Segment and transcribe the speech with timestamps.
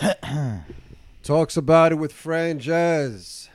[1.22, 3.48] Talks about it with Franjez.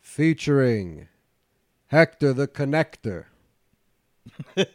[0.00, 1.08] Featuring
[1.88, 3.26] Hector the Connector.
[4.56, 4.74] Thank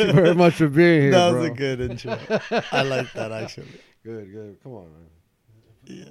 [0.00, 1.40] you very much for being here, that bro.
[1.40, 2.18] was a good intro.
[2.72, 3.68] I like that actually.
[4.04, 4.58] Good, good.
[4.62, 5.06] Come on, man.
[5.84, 6.04] Yeah.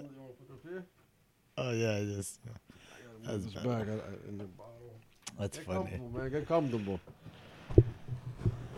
[1.58, 2.40] Oh yeah, I just
[3.24, 3.44] That's
[5.38, 6.00] that's funny.
[6.14, 6.32] man.
[6.32, 7.00] Get comfortable.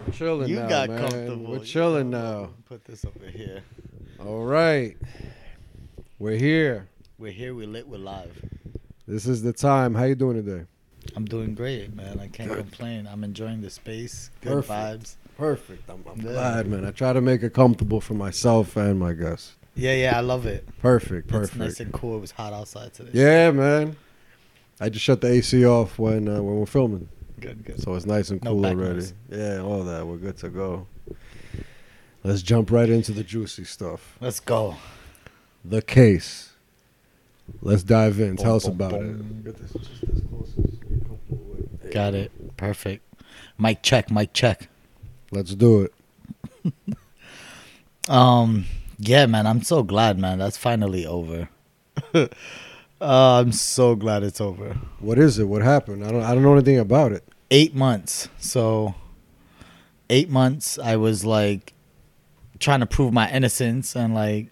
[0.05, 0.99] We're chilling You now, got man.
[0.99, 1.51] comfortable.
[1.51, 2.49] We're chilling now.
[2.65, 3.63] Put this over here.
[4.19, 4.97] All right.
[6.19, 6.87] We're here.
[7.17, 7.53] We're here.
[7.55, 7.87] We're lit.
[7.87, 8.43] We're live.
[9.07, 9.93] This is the time.
[9.95, 10.65] How you doing today?
[11.15, 12.19] I'm doing great, man.
[12.19, 13.07] I can't complain.
[13.11, 14.29] I'm enjoying the space.
[14.41, 14.71] Good Perfect.
[14.71, 15.15] vibes.
[15.37, 15.89] Perfect.
[15.89, 16.85] I'm, I'm glad, man.
[16.85, 19.55] I try to make it comfortable for myself and my guests.
[19.75, 20.17] Yeah, yeah.
[20.17, 20.67] I love it.
[20.79, 21.25] Perfect.
[21.27, 21.57] It's Perfect.
[21.57, 22.17] nice and cool.
[22.17, 23.11] It was hot outside today.
[23.13, 23.95] Yeah, man.
[24.79, 27.07] I just shut the AC off when uh, when we're filming,
[27.39, 27.81] Good, good.
[27.81, 28.93] so it's nice and cool back already.
[28.95, 29.13] noise.
[29.29, 30.05] Yeah, all that.
[30.07, 30.87] We're good to go.
[32.23, 34.15] Let's jump right into the juicy stuff.
[34.21, 34.75] Let's go.
[35.65, 36.53] The case.
[37.61, 38.37] Let's dive in.
[38.37, 39.43] Tell Boom, us boom, about boom.
[39.45, 39.45] it.
[39.45, 41.91] Get this just close as you're comfortable with.
[41.91, 42.55] Got it.
[42.55, 43.03] Perfect.
[43.57, 44.09] Mic check.
[44.09, 44.69] Mic check.
[45.31, 45.81] Let's do
[46.63, 46.73] it.
[48.09, 48.65] Um,
[48.99, 50.37] yeah, man, I'm so glad, man.
[50.39, 51.47] That's finally over.
[53.03, 54.77] uh, I'm so glad it's over.
[54.99, 55.45] What is it?
[55.45, 56.05] What happened?
[56.05, 56.23] I don't.
[56.23, 57.23] I don't know anything about it.
[57.51, 58.29] Eight months.
[58.39, 58.95] So,
[60.09, 60.79] eight months.
[60.79, 61.73] I was like
[62.59, 64.47] trying to prove my innocence and like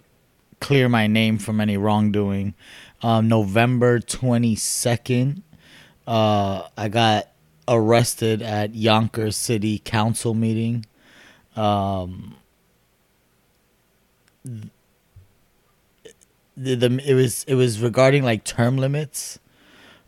[0.60, 2.54] clear my name from any wrongdoing.
[3.02, 5.42] Um, November twenty second,
[6.06, 7.28] uh, I got
[7.66, 10.84] arrested at Yonkers City Council meeting.
[11.56, 12.36] Um,
[16.56, 19.38] the, the it was it was regarding like term limits.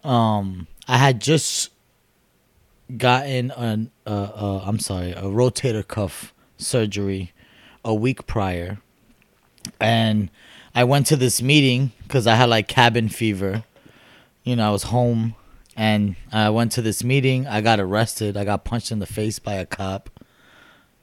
[0.03, 1.71] Um, I had just
[2.97, 7.33] gotten an uh, uh I'm sorry a rotator cuff surgery
[7.85, 8.79] a week prior,
[9.81, 10.31] and
[10.75, 13.65] I went to this meeting because I had like cabin fever.
[14.43, 15.35] You know, I was home,
[15.77, 17.47] and I went to this meeting.
[17.47, 18.37] I got arrested.
[18.37, 20.11] I got punched in the face by a cop,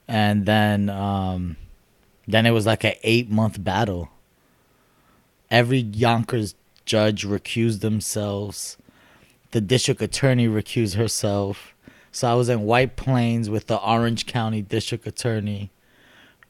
[0.06, 1.56] and then um,
[2.28, 4.11] then it was like an eight month battle.
[5.52, 6.54] Every Yonkers
[6.86, 8.78] judge recused themselves.
[9.50, 11.74] The district attorney recused herself.
[12.10, 15.70] So I was in White Plains with the Orange County district attorney.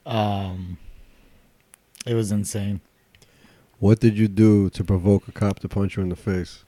[0.07, 0.79] Um,
[2.07, 2.81] it was insane.
[3.81, 6.65] What did you do to provoke a cop to punch you in the face?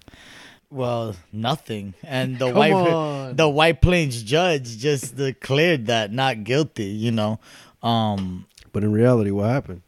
[0.70, 1.94] Well, nothing.
[2.02, 3.36] And the White on.
[3.36, 6.86] the White Plains judge just declared that not guilty.
[6.86, 7.38] You know.
[7.80, 9.82] Um, But in reality, what happened?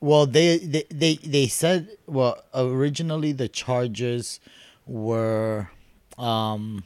[0.00, 4.38] Well, they, they they they said well originally the charges
[4.86, 5.70] were
[6.16, 6.84] um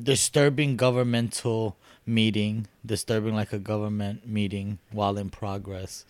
[0.00, 1.76] disturbing governmental
[2.06, 6.04] meeting, disturbing like a government meeting while in progress,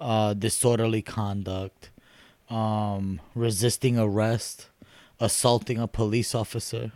[0.00, 1.90] uh disorderly conduct,
[2.50, 4.68] um resisting arrest,
[5.20, 6.92] assaulting a police officer.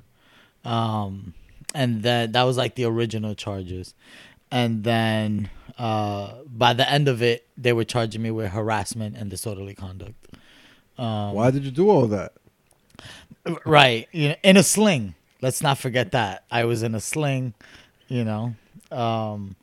[0.65, 1.35] Um
[1.75, 3.95] and then that was like the original charges.
[4.51, 9.29] And then uh, by the end of it, they were charging me with harassment and
[9.31, 10.15] disorderly conduct.
[10.97, 12.35] Um, Why did you do all that?
[13.67, 15.15] Right, you know, in a sling.
[15.43, 17.53] Let's not forget that I was in a sling,
[18.09, 18.55] you know,
[18.91, 19.57] um,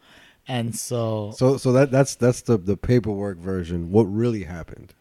[0.47, 3.91] and so So, so that that's that's the the paperwork version.
[3.91, 4.93] What really happened?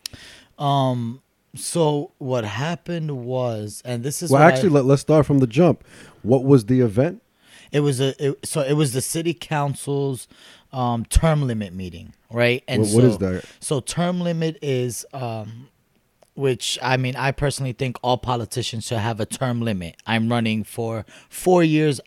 [0.58, 1.20] um,
[1.56, 5.40] so what happened was, and this is well, what I- actually, let, let's start from
[5.40, 5.84] the jump.
[6.22, 7.20] What was the event?
[7.72, 10.26] It was a it, so it was the city council's
[10.72, 12.62] um, term limit meeting, right?
[12.68, 13.44] And What- what so, is that?
[13.60, 15.68] So term limit is, um,
[16.34, 19.96] which I mean, I personally think all politicians should have a term limit.
[20.06, 22.00] I'm running for four years,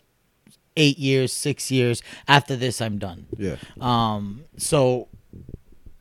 [0.76, 2.02] eight years, six years.
[2.26, 3.26] After this, I'm done.
[3.38, 5.08] Yeah, Um, so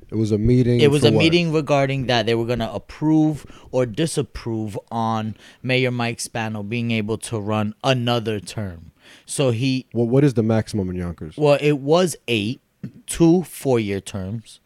[0.09, 0.79] it was a meeting.
[0.79, 1.19] it was a what?
[1.19, 6.91] meeting regarding that they were going to approve or disapprove on Mayor Mike Spano being
[6.91, 8.91] able to run another term.
[9.25, 11.37] So he Well, what is the maximum in Yonkers?
[11.37, 12.61] well, it was eight,
[13.07, 14.59] two four year terms.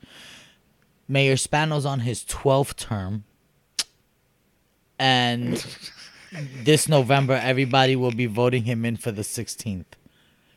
[1.08, 3.24] Mayor Spano's on his 12th term.
[5.00, 5.64] And
[6.64, 9.86] this November, everybody will be voting him in for the 16th,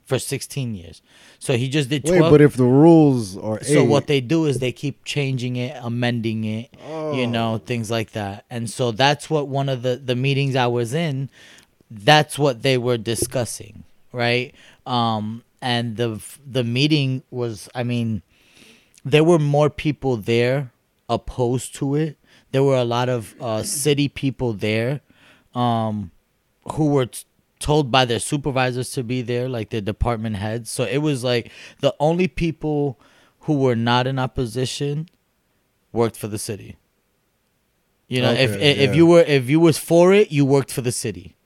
[0.05, 1.03] for 16 years.
[1.39, 2.21] So he just did 12.
[2.21, 5.77] Wait, but if the rules are so what they do is they keep changing it,
[5.83, 7.27] amending it, you oh.
[7.27, 8.45] know, things like that.
[8.51, 11.31] And so that's what one of the, the meetings I was in,
[11.91, 14.55] that's what they were discussing, right?
[14.87, 18.23] Um, and the the meeting was, I mean,
[19.05, 20.73] there were more people there
[21.09, 22.17] opposed to it.
[22.53, 25.01] There were a lot of uh, city people there
[25.55, 26.11] um,
[26.73, 27.25] who were t-
[27.59, 30.71] told by their supervisors to be there, like their department heads.
[30.71, 32.99] So it was like the only people
[33.41, 35.09] who were not in opposition
[35.93, 36.77] worked for the city.
[38.09, 38.97] You know, if Okay, if yeah.
[38.97, 41.37] you were if you was for it, you worked for the city.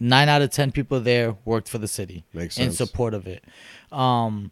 [0.00, 2.76] Nine out of ten people there worked for the city Makes in sense.
[2.78, 3.44] support of it.
[3.92, 4.50] Um,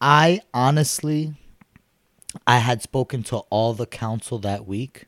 [0.00, 1.34] I honestly,
[2.46, 5.06] I had spoken to all the council that week,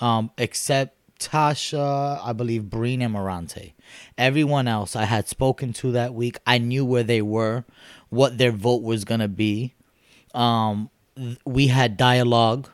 [0.00, 3.74] um, except Tasha, I believe Breen and Merante.
[4.18, 6.38] Everyone else I had spoken to that week.
[6.46, 7.64] I knew where they were,
[8.10, 9.74] what their vote was gonna be.
[10.34, 12.68] Um, th- we had dialogue.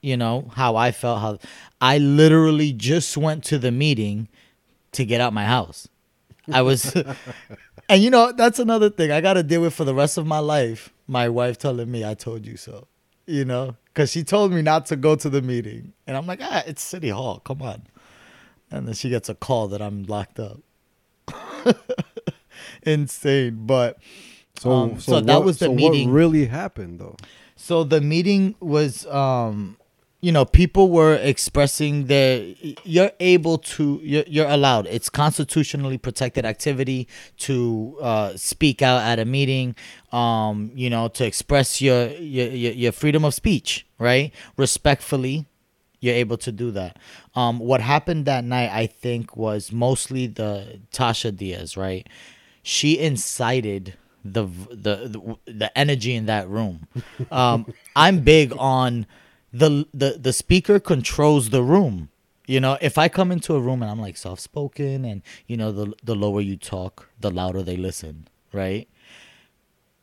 [0.00, 1.20] You know how I felt.
[1.20, 1.38] How
[1.80, 4.28] I literally just went to the meeting
[4.94, 5.88] to get out my house.
[6.52, 6.94] I was,
[7.88, 10.26] and you know that's another thing I got to deal with for the rest of
[10.26, 10.92] my life.
[11.06, 12.86] My wife telling me I told you so,
[13.26, 16.40] you know, because she told me not to go to the meeting, and I'm like,
[16.42, 17.82] ah, it's city hall, come on.
[18.70, 20.60] And then she gets a call that I'm locked up.
[22.82, 23.98] Insane, but
[24.58, 26.08] So, Um, so, so that what- was the so meeting.
[26.10, 27.16] What really happened though?
[27.56, 29.76] So the meeting was, um,
[30.24, 32.54] you know, people were expressing their.
[32.82, 34.00] You're able to.
[34.02, 34.86] You're, you're allowed.
[34.86, 37.08] It's constitutionally protected activity
[37.40, 39.76] to uh, speak out at a meeting.
[40.12, 44.32] Um, you know, to express your your your, freedom of speech, right?
[44.56, 45.44] Respectfully,
[46.00, 46.98] you're able to do that.
[47.34, 52.08] Um, what happened that night, I think, was mostly the Tasha Diaz, right?
[52.62, 53.92] She incited
[54.24, 56.88] the the the, the energy in that room.
[57.30, 59.06] Um, I'm big on
[59.54, 62.10] the the the speaker controls the room.
[62.46, 65.56] You know, if I come into a room and I'm like soft spoken, and you
[65.56, 68.88] know, the the lower you talk, the louder they listen, right?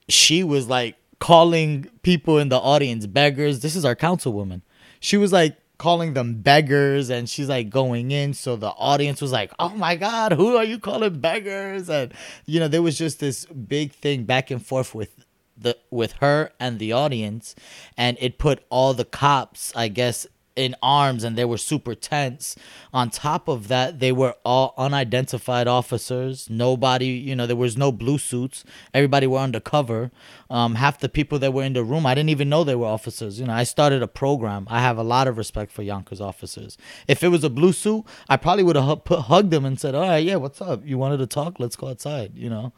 [0.10, 3.62] she was like calling people in the audience beggars.
[3.62, 4.62] This is our councilwoman.
[5.00, 8.34] She was like calling them beggars and she's like going in.
[8.34, 11.90] So the audience was like, oh my God, who are you calling beggars?
[11.90, 12.14] And,
[12.46, 15.26] you know, there was just this big thing back and forth with.
[15.62, 17.56] The, with her and the audience
[17.98, 20.26] and it put all the cops i guess
[20.56, 22.56] in arms and they were super tense.
[22.94, 26.50] On top of that, they were all unidentified officers.
[26.50, 28.64] Nobody, you know, there was no blue suits.
[28.94, 30.12] Everybody were undercover.
[30.50, 32.88] Um, half the people that were in the room, I didn't even know they were
[32.88, 33.40] officers.
[33.40, 34.68] You know, I started a program.
[34.70, 36.78] I have a lot of respect for Yonkers officers.
[37.08, 40.08] If it was a blue suit, I probably would have hugged them and said, "All
[40.08, 40.86] right, yeah, what's up?
[40.86, 41.60] You wanted to talk?
[41.60, 42.74] Let's go outside." You know.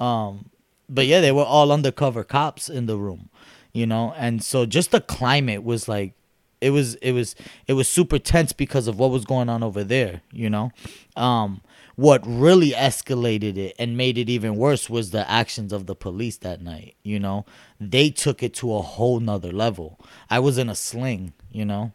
[0.00, 0.50] Um,
[0.88, 3.30] but yeah, they were all undercover cops in the room,
[3.72, 6.14] you know, and so just the climate was like,
[6.60, 7.34] it was it was
[7.66, 10.72] it was super tense because of what was going on over there, you know.
[11.14, 11.60] Um,
[11.96, 16.38] what really escalated it and made it even worse was the actions of the police
[16.38, 16.96] that night.
[17.02, 17.44] You know,
[17.78, 20.00] they took it to a whole nother level.
[20.30, 21.92] I was in a sling, you know,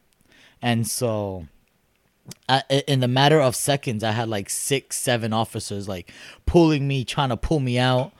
[0.62, 1.47] and so
[2.47, 6.12] I, in the matter of seconds, I had like six, seven officers like
[6.45, 8.13] pulling me, trying to pull me out.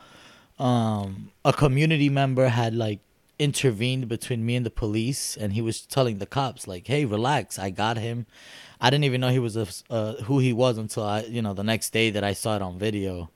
[0.60, 3.00] Um, a community member had like
[3.38, 7.58] intervened between me and the police, and he was telling the cops like, "Hey, relax,
[7.58, 8.26] I got him."
[8.82, 11.54] I didn't even know he was a, uh, who he was until I, you know,
[11.54, 13.30] the next day that I saw it on video.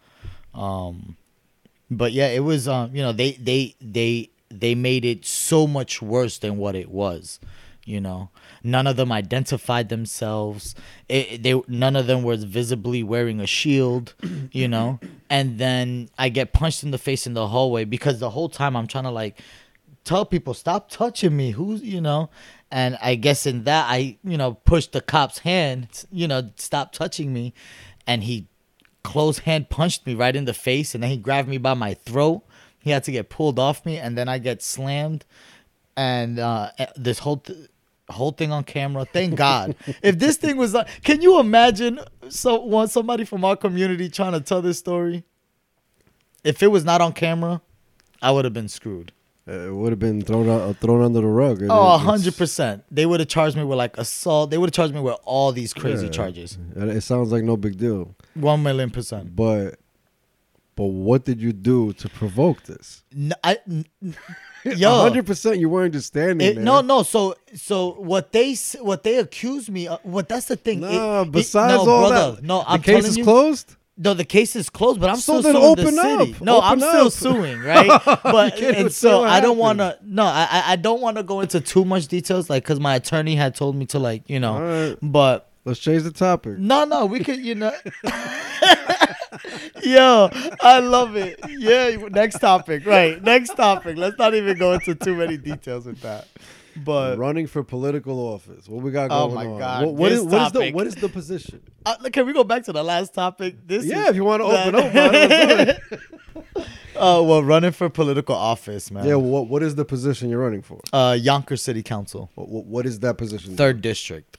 [0.53, 1.17] Um,
[1.89, 6.01] but yeah, it was, um, you know, they they they they made it so much
[6.01, 7.39] worse than what it was.
[7.85, 8.29] You know,
[8.63, 10.73] none of them identified themselves.
[11.09, 14.13] It, they none of them was visibly wearing a shield.
[14.51, 14.99] You know,
[15.31, 18.75] and then I get punched in the face in the hallway because the whole time
[18.75, 19.41] I'm trying to like
[20.03, 21.51] tell people stop touching me.
[21.51, 22.29] Who's you know,
[22.71, 26.05] and I guess in that I you know pushed the cop's hand.
[26.11, 27.53] You know, stop touching me,
[28.05, 28.47] and he
[29.03, 31.93] closed hand punched me right in the face, and then he grabbed me by my
[31.93, 32.43] throat.
[32.79, 35.25] He had to get pulled off me, and then I get slammed,
[35.95, 37.37] and uh, this whole.
[37.37, 37.69] Th-
[38.09, 42.59] whole thing on camera thank god if this thing was like can you imagine so
[42.59, 45.23] one somebody from our community trying to tell this story
[46.43, 47.61] if it was not on camera
[48.21, 49.11] i would have been screwed
[49.47, 51.61] It would have been thrown out, thrown under the rug.
[51.61, 52.85] It- Oh, hundred percent.
[52.89, 54.51] They would have charged me with like assault.
[54.51, 56.11] They would have charged me with all these crazy Yeah.
[56.19, 56.57] charges.
[56.77, 59.35] It sounds like no big deal, One million percent.
[59.35, 59.75] but
[60.77, 63.03] but what did you do to provoke this?
[63.13, 63.57] N- I,
[64.77, 67.03] yo, hundred percent, you weren't just standing it- no, no.
[67.03, 69.87] So, so what they what they accuse me.
[69.87, 70.79] Of, what that's the thing.
[70.81, 73.75] Nah, it- besides no, all brother, that, no, I'm the case is you, closed.
[73.95, 76.33] No, the case is closed, but I'm So still suing open the city.
[76.33, 76.41] up.
[76.41, 78.01] No, I'm Open still suing, right?
[78.23, 79.97] But and so I don't want to.
[80.03, 83.35] No, I I- don't want to go into too much details, like because my attorney
[83.35, 84.59] had told me to, like you know.
[84.59, 86.57] Right, But let's change the topic.
[86.57, 87.73] no, no, we could, you know.
[89.83, 90.29] Yo,
[90.61, 91.39] I love it.
[91.49, 92.85] Yeah, next topic.
[92.85, 93.97] Right, next topic.
[93.97, 96.27] Let's not even go into too many details with that.
[96.75, 98.67] But running for political office.
[98.67, 99.59] What we got Oh going my on?
[99.59, 101.61] God, What, what is, what is the what is the position?
[101.85, 103.57] uh, can we go back to the last topic?
[103.67, 105.99] This yeah, is, if you want to open that- up, man, let's do it.
[106.95, 109.05] Oh well, running for political office, man.
[109.05, 109.15] yeah.
[109.15, 110.79] What what is the position you're running for?
[110.93, 113.55] Uh, Yonkers City Council, What, what, what is that position?
[113.57, 114.37] third district,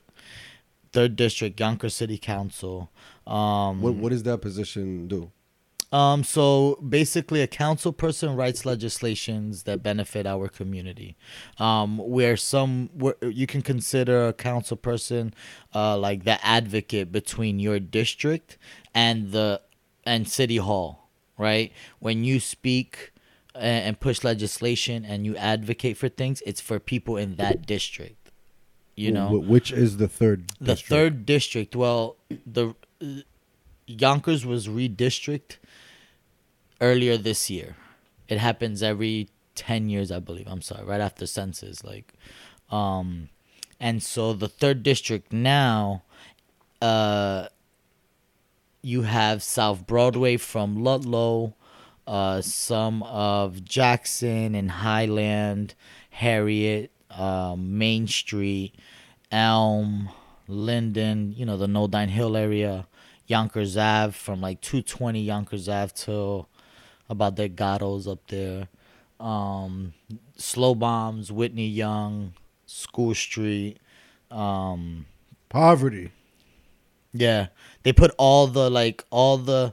[0.93, 2.91] third district, Yonkers City Council.
[3.27, 5.31] Um, What what does that position do?
[5.95, 11.17] Um, so basically, a council person writes legislations that benefit our community.
[11.59, 15.35] Um, where some where you can consider a council person,
[15.73, 18.59] uh, like the advocate between your district
[18.93, 19.61] and the
[20.05, 21.73] and city hall, right?
[22.01, 23.13] When you speak
[23.55, 28.33] and, and push legislation and you advocate for things, it's for people in that district.
[28.97, 30.49] You know, which is the third?
[30.59, 30.89] the district?
[30.89, 31.77] third district.
[31.77, 32.17] Well,
[32.47, 32.73] the uh,
[33.87, 35.57] Yonkers was redistrict
[36.81, 37.77] earlier this year.
[38.29, 40.47] It happens every ten years, I believe.
[40.49, 42.15] I'm sorry, right after census, like,
[42.71, 43.29] um,
[43.79, 46.03] and so the third district now,
[46.81, 47.49] uh,
[48.83, 51.55] you have South Broadway from Ludlow,
[52.07, 55.75] uh, some of Jackson and Highland,
[56.11, 58.75] Harriet, um, Main Street,
[59.31, 60.11] Elm,
[60.49, 62.87] Linden, you know, the Nodine Hill area,
[63.27, 66.49] Yonkers Ave from like 220 Yonkers Ave till
[67.09, 68.69] about the Gattos up there.
[69.21, 69.95] Um,
[70.39, 72.35] Schlobohm, Whitney Young,
[72.67, 73.79] School Street.
[74.31, 75.07] Um,
[75.49, 76.11] poverty.
[77.13, 77.49] yeah,
[77.85, 79.73] they put all the like all the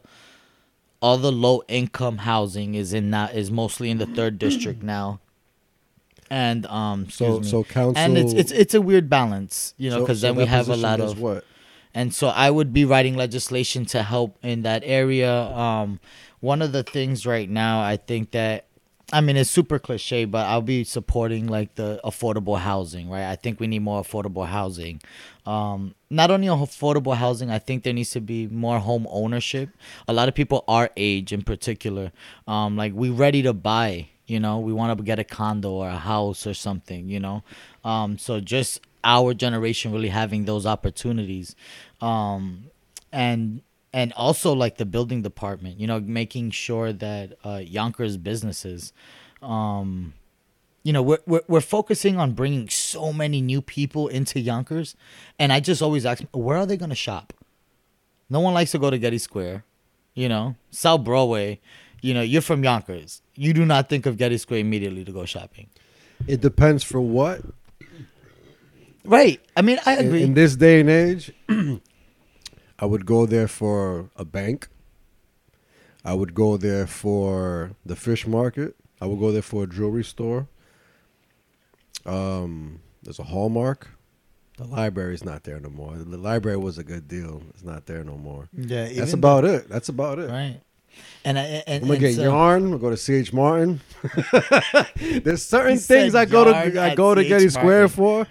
[1.01, 5.19] all the low income housing is in that is mostly in the third district now.
[6.31, 8.01] And um, So so council.
[8.01, 10.77] and it's it's it's a weird balance, you know, because so then we have a
[10.77, 11.43] lot of what?
[11.93, 15.33] and so I would be writing legislation to help in that area.
[15.51, 15.99] Um,
[16.39, 18.65] one of the things right now, I think that,
[19.11, 23.29] I mean, it's super cliche, but I'll be supporting like the affordable housing, right?
[23.29, 25.01] I think we need more affordable housing.
[25.45, 29.69] Um, not only affordable housing, I think there needs to be more home ownership.
[30.07, 32.13] A lot of people our age, in particular,
[32.47, 34.07] um, like we ready to buy.
[34.31, 37.09] You know, we want to get a condo or a house or something.
[37.09, 37.43] You know,
[37.83, 41.55] um, so just our generation really having those opportunities.
[42.01, 42.71] Um
[43.11, 43.61] and
[43.93, 48.93] and also like the building department you know making sure that uh yonkers businesses
[49.41, 50.13] um
[50.83, 54.95] you know we're, we're we're focusing on bringing so many new people into yonkers.
[55.37, 57.33] And i just always ask where are they going to shop?
[58.29, 59.63] No one likes to go to getty square
[60.13, 60.55] you know?
[60.71, 61.59] South broadway
[62.01, 65.23] you know you're from yonkers you do not think of getty square immediately to go
[65.35, 65.67] shopping
[66.33, 67.39] It depends for what.
[69.17, 71.25] right i mean i agree in this day and age,
[72.83, 74.67] I would go there for a bank.
[76.03, 78.75] I would go there for the fish market.
[78.99, 80.47] I would go there for a jewelry store.
[82.05, 83.87] Um, there's a Hallmark.
[84.57, 85.95] The library's not there no more.
[85.95, 87.43] The library was a good deal.
[87.51, 88.49] It's not there no more.
[88.51, 89.69] yeah That's even about it.
[89.69, 90.29] That's about it.
[90.29, 90.59] right
[91.23, 92.69] and I, and, I'm gonna and get so- yarn.
[92.69, 93.81] We'll go to CH Martin.
[95.23, 98.27] There's certain things I go to I go to Getty Square for,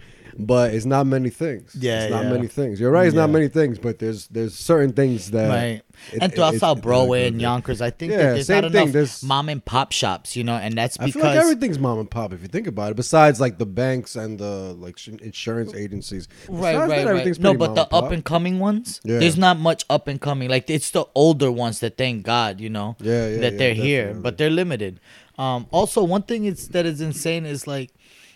[0.46, 1.76] but it's not many things.
[1.78, 2.32] Yeah, it's not yeah.
[2.32, 2.80] many things.
[2.80, 3.06] You're right.
[3.06, 5.82] It's not many things, but there's there's certain things that right
[6.12, 7.40] it- and throughout it- South it's Broadway and.
[7.40, 10.36] Yonkers, I think Yeah, that there's same not thing, enough there's- mom and pop shops,
[10.36, 12.66] you know, and that's I feel because like everything's mom and pop if you think
[12.66, 12.96] about it.
[12.96, 16.28] Besides like the banks and the like sh- insurance agencies.
[16.48, 17.40] right, Besides right, that, right.
[17.40, 19.18] No, but the and up and coming ones, Yeah.
[19.18, 20.48] there's not much up and coming.
[20.48, 23.74] Like it's the older ones that thank God, you know, Yeah, yeah, that yeah, they're
[23.74, 25.00] here, but they're limited.
[25.38, 27.90] Um, also, one thing is that is insane is like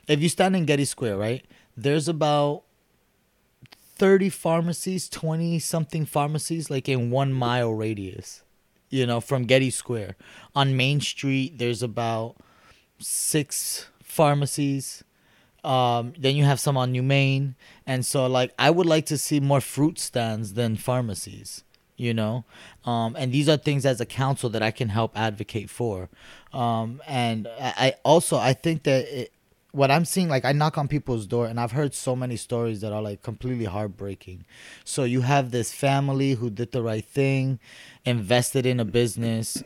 [0.08, 1.44] if you stand in Getty Square, right?
[1.76, 2.62] There's about
[3.96, 8.42] 30 pharmacies, 20 something pharmacies, like in one mile radius,
[8.90, 10.16] you know, from Getty Square.
[10.54, 12.36] On Main Street, there's about
[12.98, 15.04] six pharmacies.
[15.62, 17.54] Um, then you have some on New Main.
[17.86, 21.64] And so, like, I would like to see more fruit stands than pharmacies,
[21.96, 22.44] you know?
[22.84, 26.10] Um, and these are things as a council that I can help advocate for.
[26.52, 29.32] Um, and I, also, I think that it,
[29.74, 32.80] what I'm seeing, like I knock on people's door, and I've heard so many stories
[32.80, 34.44] that are like completely heartbreaking.
[34.84, 37.58] So you have this family who did the right thing,
[38.04, 39.64] invested in a business,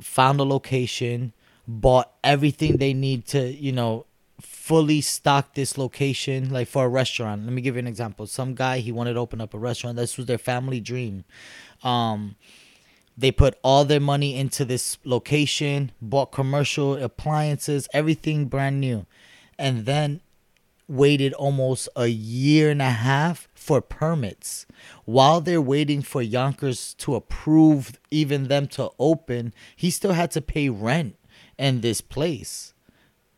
[0.00, 1.32] found a location,
[1.66, 4.04] bought everything they need to, you know,
[4.38, 7.44] fully stock this location, like for a restaurant.
[7.44, 8.26] Let me give you an example.
[8.26, 9.96] Some guy he wanted to open up a restaurant.
[9.96, 11.24] This was their family dream.
[11.82, 12.36] Um,
[13.16, 19.06] they put all their money into this location, bought commercial appliances, everything brand new,
[19.58, 20.20] and then
[20.88, 24.66] waited almost a year and a half for permits.
[25.04, 30.40] While they're waiting for Yonkers to approve even them to open, he still had to
[30.42, 31.16] pay rent
[31.58, 32.72] in this place.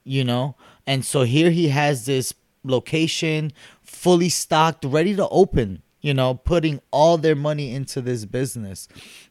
[0.04, 0.56] you know.
[0.86, 2.34] And so here he has this
[2.64, 8.88] location fully stocked, ready to open, you know, putting all their money into this business.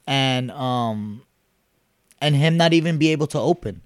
[0.07, 1.23] And um
[2.21, 3.81] and him not even be able to open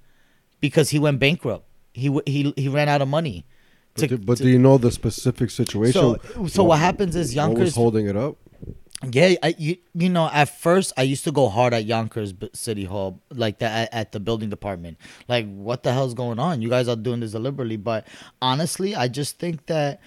[0.60, 1.66] because he went bankrupt.
[1.94, 3.46] He he he ran out of money.
[3.96, 5.94] But, do, but do you know the specific situation?
[5.94, 8.38] So, so what, happens is What was Yonkers holding it up?
[9.12, 12.86] yeah, I, you, you know, at first I used to go hard at Yonkers City
[12.86, 14.98] Hall, like that at, at the building department.
[15.28, 16.62] Like, what the hell's going on?
[16.62, 17.78] You guys are doing this deliberately.
[17.78, 18.08] But
[18.42, 20.00] honestly, I just think that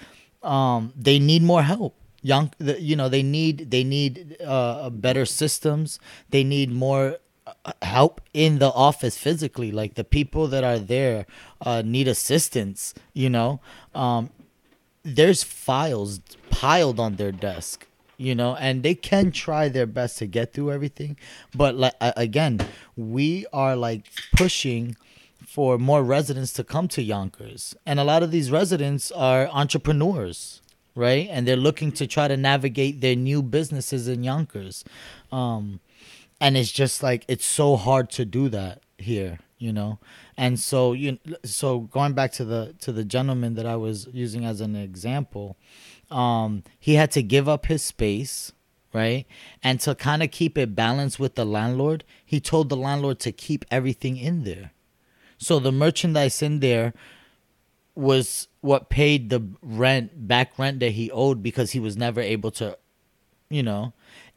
[0.42, 1.96] um, they need more help.
[2.22, 6.00] Young, you know, they need they need uh, better systems.
[6.30, 7.18] They need more
[7.82, 9.70] help in the office physically.
[9.70, 11.26] Like the people that are there
[11.60, 12.94] uh, need assistance.
[13.12, 13.60] You know,
[13.94, 14.30] um,
[15.02, 17.86] there's files piled on their desk
[18.18, 18.56] you know?
[18.56, 21.16] And they can try their best to get through everything.
[21.54, 22.60] But like again
[22.96, 24.96] we are like pushing
[25.46, 27.74] for more residents to come to Yonkers.
[27.84, 30.62] And a lot of these residents are entrepreneurs
[30.94, 31.28] right?
[31.30, 34.84] And they're looking to try to navigate their new businesses in Yonkers.
[35.30, 35.80] Um
[36.40, 39.98] and it's just like it's so hard to do that here you know?
[40.36, 44.44] And so you so going back to the to the gentleman that i was using
[44.44, 45.56] as an example
[46.10, 48.52] um he had to give up his space
[48.92, 49.26] right?
[49.62, 53.32] And to kind of keep it balanced with the landlord he told the landlord to
[53.32, 54.72] keep everything in there.
[55.38, 56.94] So the merchandise in there
[57.94, 62.50] was what paid the rent back rent that he owed because he was never able
[62.52, 62.76] to
[63.48, 63.92] you know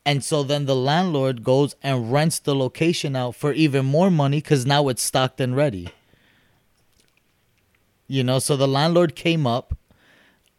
[0.05, 4.37] and so then the landlord goes and rents the location out for even more money
[4.37, 5.89] because now it's stocked and ready.
[8.07, 9.77] You know so the landlord came up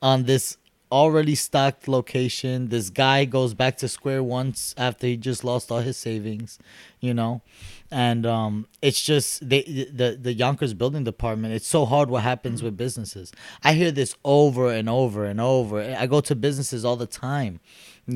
[0.03, 0.57] on this
[0.93, 2.69] already stocked location.
[2.69, 6.59] This guy goes back to square once after he just lost all his savings
[7.01, 7.43] you know?
[7.91, 12.63] And um it's just they the the yonkers building department it's so hard what happens
[12.63, 13.33] with businesses.
[13.65, 15.97] I hear this over and over and over.
[15.99, 17.59] I go to businesses all the time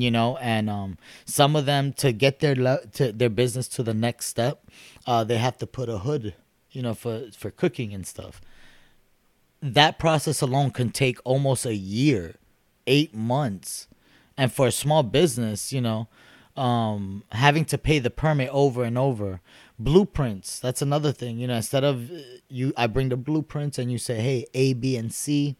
[0.01, 3.83] you know and um some of them to get their le- to their business to
[3.83, 4.63] the next step
[5.07, 6.33] uh they have to put a hood
[6.71, 8.41] you know for for cooking and stuff
[9.61, 12.35] that process alone can take almost a year,
[12.85, 13.87] eight months.
[14.37, 16.07] And for a small business, you know,
[16.55, 19.41] um, having to pay the permit over and over.
[19.79, 21.37] Blueprints, that's another thing.
[21.39, 22.15] You know, instead of uh,
[22.47, 25.57] you, I bring the blueprints and you say, hey, A, B, and C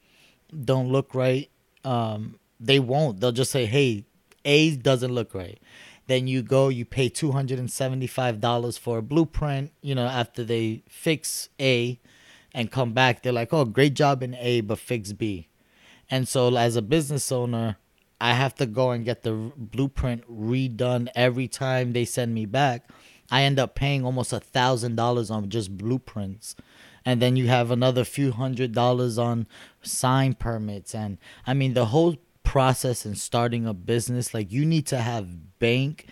[0.63, 1.50] don't look right.
[1.84, 3.19] Um, they won't.
[3.19, 4.06] They'll just say, hey,
[4.45, 5.60] A doesn't look right.
[6.08, 11.99] Then you go, you pay $275 for a blueprint, you know, after they fix A
[12.53, 15.47] and come back, they're like, "Oh, great job in A, but fix B."
[16.10, 17.77] And so, as a business owner,
[18.21, 22.89] I have to go and get the blueprint redone every time they send me back.
[23.31, 26.55] I end up paying almost a thousand dollars on just blueprints,
[27.03, 29.47] and then you have another few hundred dollars on
[29.81, 34.34] sign permits, and I mean the whole process and starting a business.
[34.34, 36.05] Like you need to have bank,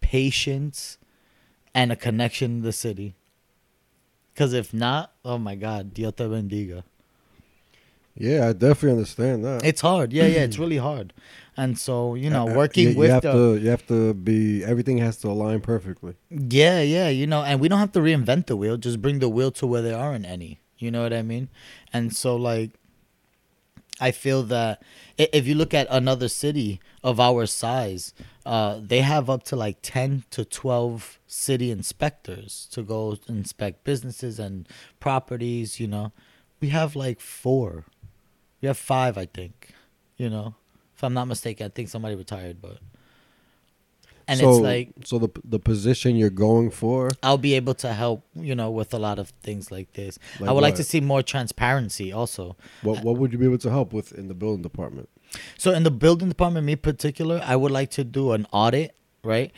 [0.00, 0.98] patience,
[1.74, 3.14] and a connection in the city.
[4.32, 6.84] Because if not, oh my God, Dios te bendiga.
[8.16, 9.64] Yeah, I definitely understand that.
[9.64, 10.12] It's hard.
[10.12, 11.12] Yeah, yeah, it's really hard.
[11.56, 13.32] And so, you know, Uh, working you, with you have the.
[13.32, 16.14] to you have to be everything has to align perfectly.
[16.30, 19.28] Yeah, yeah, you know, and we don't have to reinvent the wheel, just bring the
[19.28, 20.60] wheel to where there aren't any.
[20.78, 21.48] You know what I mean?
[21.92, 22.70] And so, like,
[24.00, 24.82] I feel that
[25.16, 28.14] if you look at another city of our size,
[28.46, 34.38] uh, they have up to like 10 to 12 city inspectors to go inspect businesses
[34.38, 34.68] and
[35.00, 36.12] properties, you know.
[36.60, 37.84] We have like four.
[38.60, 39.72] We have five, I think,
[40.16, 40.54] you know.
[40.96, 42.78] If I'm not mistaken, I think somebody retired, but.
[44.28, 47.92] And so, it's like, so the the position you're going for, I'll be able to
[47.94, 50.18] help, you know, with a lot of things like this.
[50.38, 52.56] Like I would like to see more transparency also.
[52.82, 55.08] what what would you be able to help with in the building department?
[55.56, 59.50] So in the building department, me particular, I would like to do an audit, right?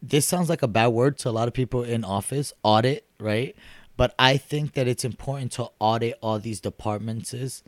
[0.00, 3.56] This sounds like a bad word to a lot of people in office, audit, right?
[3.96, 7.62] But I think that it's important to audit all these departments,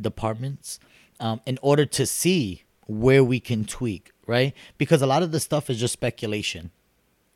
[0.00, 0.78] departments,
[1.20, 4.54] um, in order to see where we can tweak, right?
[4.78, 6.70] Because a lot of the stuff is just speculation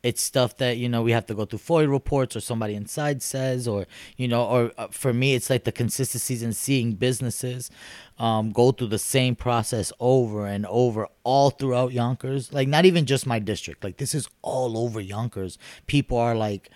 [0.03, 3.21] it's stuff that you know we have to go through FOIA reports or somebody inside
[3.21, 7.71] says or you know or uh, for me it's like the consistencies in seeing businesses
[8.19, 13.05] um, go through the same process over and over all throughout Yonkers like not even
[13.05, 16.69] just my district like this is all over Yonkers people are like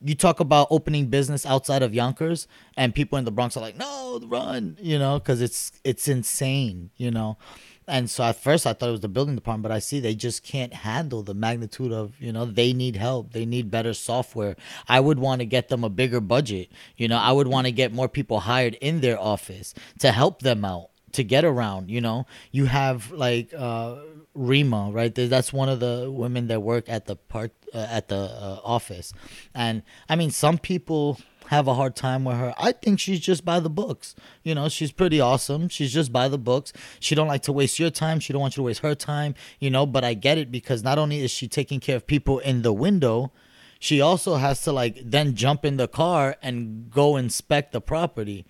[0.00, 3.76] you talk about opening business outside of Yonkers, and people in the Bronx are like,
[3.76, 6.90] "No, run!" You know, because it's it's insane.
[6.96, 7.38] You know,
[7.86, 10.14] And so at first I thought it was the building department, but I see they
[10.14, 13.32] just can't handle the magnitude of, you know, they need help.
[13.32, 14.56] They need better software.
[14.88, 16.70] I would want to get them a bigger budget.
[16.96, 20.40] You know, I would want to get more people hired in their office to help
[20.40, 21.90] them out to get around.
[21.90, 23.96] You know, you have like uh,
[24.36, 25.14] Reema, right?
[25.14, 29.12] That's one of the women that work at the park uh, at the uh, office,
[29.54, 31.18] and I mean, some people
[31.48, 32.54] have a hard time with her.
[32.58, 34.14] I think she's just by the books.
[34.42, 35.68] You know, she's pretty awesome.
[35.68, 36.72] She's just by the books.
[37.00, 38.20] She don't like to waste your time.
[38.20, 39.34] She don't want you to waste her time.
[39.60, 42.38] You know, but I get it because not only is she taking care of people
[42.38, 43.32] in the window,
[43.78, 48.46] she also has to like then jump in the car and go inspect the property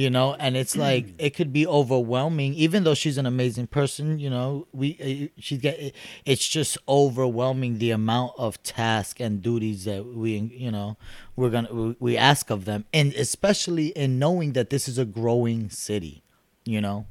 [0.00, 4.18] you know and it's like it could be overwhelming even though she's an amazing person
[4.18, 9.84] you know we uh, she's get it's just overwhelming the amount of tasks and duties
[9.84, 10.96] that we you know
[11.36, 12.84] we're gonna we ask of them.
[12.92, 16.22] And especially in knowing that this is a growing city
[16.64, 17.06] you know.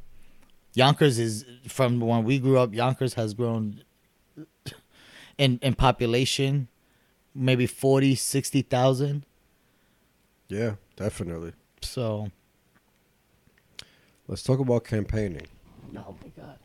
[0.74, 3.84] Yonkers is from when we grew up yonkers has grown
[5.38, 6.70] in in population
[7.36, 9.26] maybe 40 60,000
[10.48, 11.54] yeah definitely.
[11.82, 12.32] So
[14.30, 15.48] Let's talk about campaigning.
[15.98, 16.60] Oh my god.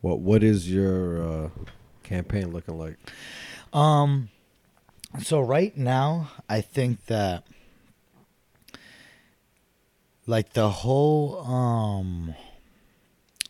[0.00, 1.48] What What is your uh,
[2.02, 2.96] campaign looking like?
[3.72, 4.28] Um.
[5.22, 7.44] So right now, I think that
[10.26, 12.34] like the whole um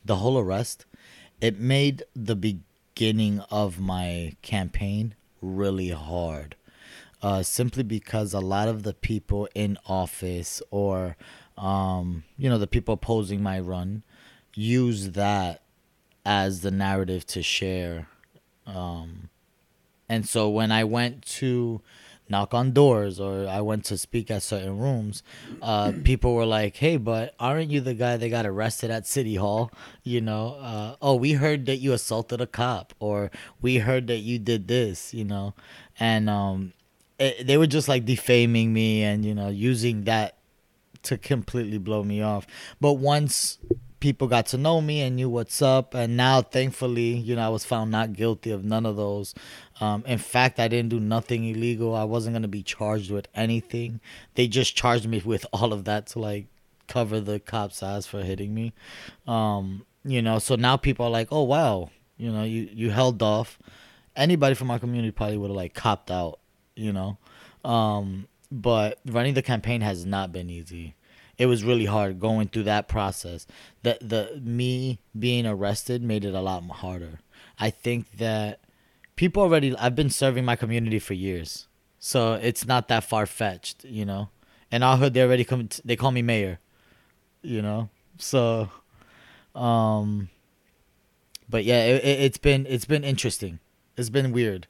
[0.04, 0.84] the whole arrest,
[1.40, 6.56] it made the beginning of my campaign really hard.
[7.22, 11.16] Uh, simply because a lot of the people in office or
[11.58, 14.02] um, you know, the people opposing my run
[14.54, 15.62] use that
[16.24, 18.08] as the narrative to share.
[18.66, 19.28] Um,
[20.08, 21.80] and so when I went to
[22.28, 25.22] knock on doors or I went to speak at certain rooms,
[25.60, 29.36] uh, people were like, "Hey, but aren't you the guy that got arrested at City
[29.36, 29.70] Hall?
[30.02, 34.18] You know, uh, oh, we heard that you assaulted a cop, or we heard that
[34.18, 35.54] you did this, you know,"
[35.98, 36.72] and um,
[37.18, 40.36] it, they were just like defaming me and you know using that
[41.04, 42.46] to completely blow me off.
[42.80, 43.58] But once
[44.02, 47.48] people got to know me and knew what's up, and now thankfully, you know, I
[47.48, 49.32] was found not guilty of none of those.
[49.80, 51.94] Um, in fact, I didn't do nothing illegal.
[51.94, 54.00] I wasn't gonna be charged with anything.
[54.34, 56.46] They just charged me with all of that to like
[56.88, 58.72] cover the cops' ass for hitting me.
[59.26, 63.22] Um, you know, so now people are like, oh wow, you know, you you held
[63.22, 63.58] off.
[64.16, 66.40] Anybody from our community probably would have like copped out,
[66.74, 67.18] you know.
[67.64, 70.94] Um, but running the campaign has not been easy.
[71.38, 73.46] It was really hard going through that process.
[73.82, 77.20] The the me being arrested made it a lot harder.
[77.58, 78.60] I think that
[79.16, 81.66] people already I've been serving my community for years.
[81.98, 84.28] So it's not that far fetched, you know.
[84.70, 86.58] And our hood they already come they call me mayor.
[87.40, 87.88] You know.
[88.18, 88.68] So
[89.54, 90.28] um
[91.48, 93.58] but yeah, it, it, it's been it's been interesting.
[93.96, 94.66] It's been weird.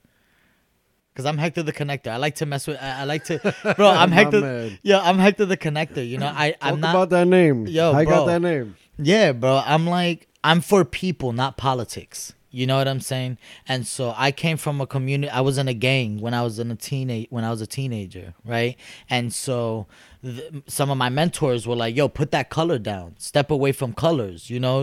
[1.14, 2.08] Cause I'm Hector the Connector.
[2.08, 2.78] I like to mess with.
[2.80, 3.38] I, I like to,
[3.76, 3.88] bro.
[3.88, 4.70] I'm Hector.
[4.82, 6.06] Yeah, I'm Hector the Connector.
[6.08, 6.90] You know, I I'm Talk not.
[6.94, 7.66] about that name.
[7.66, 8.14] Yo, I bro.
[8.20, 8.76] got that name.
[8.98, 9.62] Yeah, bro.
[9.64, 12.32] I'm like I'm for people, not politics.
[12.54, 13.38] You know what I'm saying?
[13.66, 15.30] And so I came from a community.
[15.30, 17.66] I was in a gang when I was in a teenage when I was a
[17.66, 18.76] teenager, right?
[19.08, 19.86] And so
[20.22, 23.14] th- some of my mentors were like, "Yo, put that color down.
[23.18, 24.82] Step away from colors." You know,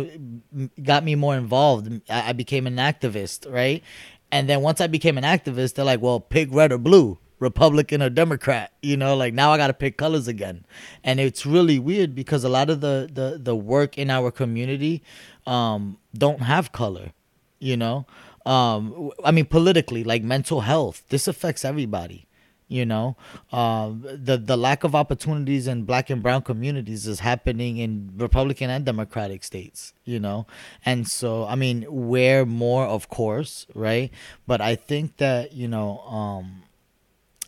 [0.52, 2.02] M- got me more involved.
[2.10, 3.84] I, I became an activist, right?
[4.32, 8.02] And then once I became an activist, they're like, "Well, pick red or blue." Republican
[8.02, 10.65] or Democrat, you know, like now I got to pick colors again.
[11.04, 15.02] And it's really weird because a lot of the the the work in our community
[15.48, 17.12] um don't have color,
[17.60, 18.06] you know.
[18.46, 22.28] Um I mean politically, like mental health, this affects everybody,
[22.69, 23.17] you know.
[23.51, 28.69] Um the the lack of opportunities in black and brown communities is happening in Republican
[28.69, 30.47] and Democratic states, you know.
[30.86, 34.12] And so I mean, where more of course, right?
[34.47, 36.63] But I think that, you know, um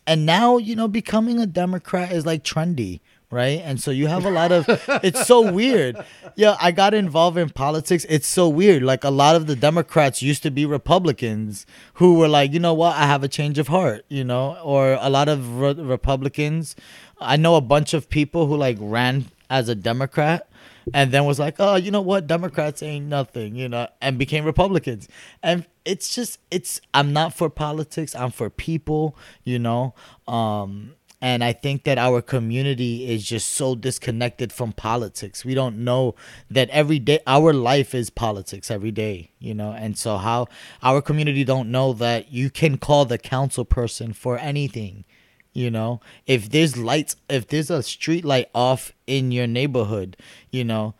[0.07, 2.99] and now you know becoming a democrat is like trendy
[3.32, 3.62] right?
[3.63, 4.65] And so you have a lot of
[5.04, 5.98] it's so weird.
[6.36, 8.06] Yeah i got involved in politics.
[8.10, 8.84] It's so weird.
[8.84, 11.65] Like a lot of the democrats used to be republicans
[11.96, 12.96] who were like you know what?
[12.96, 14.58] I have a change of heart you know?
[14.63, 16.76] Or a lot of re- republicans.
[17.20, 20.48] I know a bunch of people who like ran as a democrat
[20.94, 24.46] and then was like, oh, you know what, Democrats ain't nothing, you know, and became
[24.46, 25.08] Republicans.
[25.44, 29.94] And it's just, it's, I'm not for politics, I'm for people, you know.
[30.28, 35.45] Um, and I think that our community is just so disconnected from politics.
[35.45, 36.15] We don't know
[36.49, 39.71] that every day, our life is politics every day, you know.
[39.71, 40.47] And so, how
[40.81, 45.05] our community don't know that you can call the council person for anything
[45.53, 50.15] you know if there's lights if there's a street light off in your neighborhood
[50.49, 50.95] you know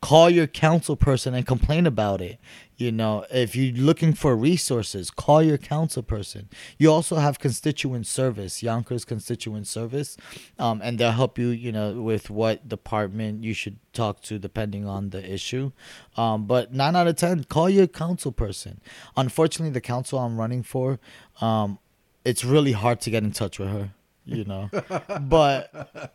[0.00, 2.38] call your council person and complain about it.
[2.78, 6.48] You know, if you're looking for resources, call your council person.
[6.78, 10.16] You also have constituent service, Yonkers constituent service,
[10.60, 14.86] um, and they'll help you, you know, with what department you should talk to depending
[14.86, 15.72] on the issue.
[16.16, 18.80] Um, but nine out of ten, call your council person.
[19.16, 21.00] Unfortunately, the council I'm running for,
[21.40, 21.80] um,
[22.24, 23.90] it's really hard to get in touch with her.
[24.30, 24.68] You know,
[25.22, 26.12] but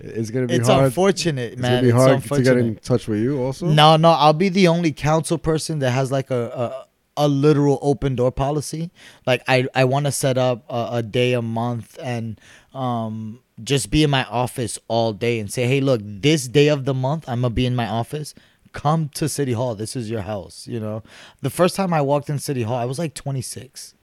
[0.00, 0.84] It's gonna be it's hard.
[0.86, 1.70] unfortunate, it's man.
[1.70, 3.40] gonna be It's hard to get in touch with you.
[3.40, 6.84] Also, No, no, I'll be the only council person that has like a
[7.16, 8.90] a, a literal open door policy.
[9.26, 12.38] Like I I want to set up a, a day a month and
[12.74, 16.84] um just be in my office all day and say, "Hey, look, this day of
[16.84, 18.34] the month I'm to be in my office.
[18.72, 19.74] Come to City Hall.
[19.74, 21.02] This is your house, you know."
[21.40, 23.94] The first time I walked in City Hall, I was like 26.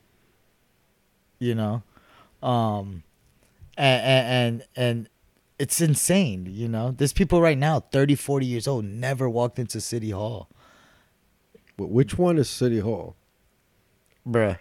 [1.39, 1.83] You know?
[2.41, 3.03] Um
[3.77, 5.09] and and and
[5.59, 6.91] it's insane, you know.
[6.97, 10.49] There's people right now, 30, 40 years old, never walked into City Hall.
[11.77, 13.15] But which one is City Hall?
[14.27, 14.57] Bruh.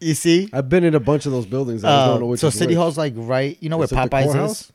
[0.00, 0.48] You see?
[0.52, 1.82] I've been in a bunch of those buildings.
[1.82, 2.38] I Uh, don't know which.
[2.38, 2.38] One.
[2.38, 2.76] So is City which.
[2.78, 4.60] Hall's like right, you know where Is it the Popeyes courthouse?
[4.62, 4.72] is?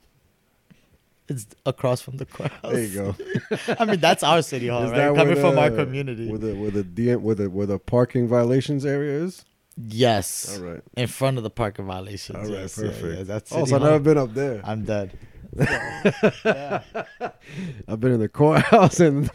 [1.30, 2.74] It's across from the courthouse.
[2.74, 3.16] There you go.
[3.80, 4.98] I mean, that's our City Hall, Is right?
[4.98, 6.28] that Coming where from our community.
[6.30, 9.46] Where the where the DM, where the where the parking violations area is.
[9.78, 10.58] Yes.
[10.58, 10.82] All right.
[10.96, 12.38] In front of the parking violations.
[12.38, 12.62] All right.
[12.62, 13.18] yes, perfect.
[13.18, 14.62] yeah, that's oh, so I've never been up there.
[14.64, 15.18] I'm dead.
[15.56, 16.82] yeah.
[17.88, 19.30] I've been in the courthouse and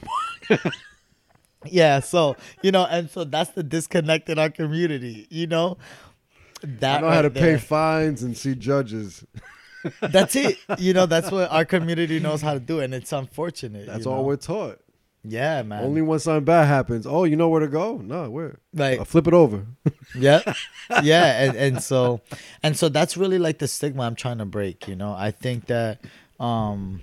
[1.67, 5.27] yeah, so you know, and so that's the disconnect in our community.
[5.31, 5.79] You know,
[6.63, 9.25] that I know how to right pay fines and see judges.
[10.01, 10.59] That's it.
[10.79, 13.87] You know, that's what our community knows how to do, and it's unfortunate.
[13.87, 14.23] That's all know?
[14.23, 14.81] we're taught.
[15.29, 15.85] Yeah, man.
[15.85, 17.07] Only when something bad happens.
[17.07, 17.99] Oh, you know where to go?
[17.99, 18.59] No, where?
[18.73, 19.67] like I'll flip it over.
[20.15, 20.41] yeah
[21.03, 22.21] yeah and, and so
[22.63, 25.67] and so that's really like the stigma i'm trying to break you know i think
[25.67, 26.01] that
[26.41, 27.01] um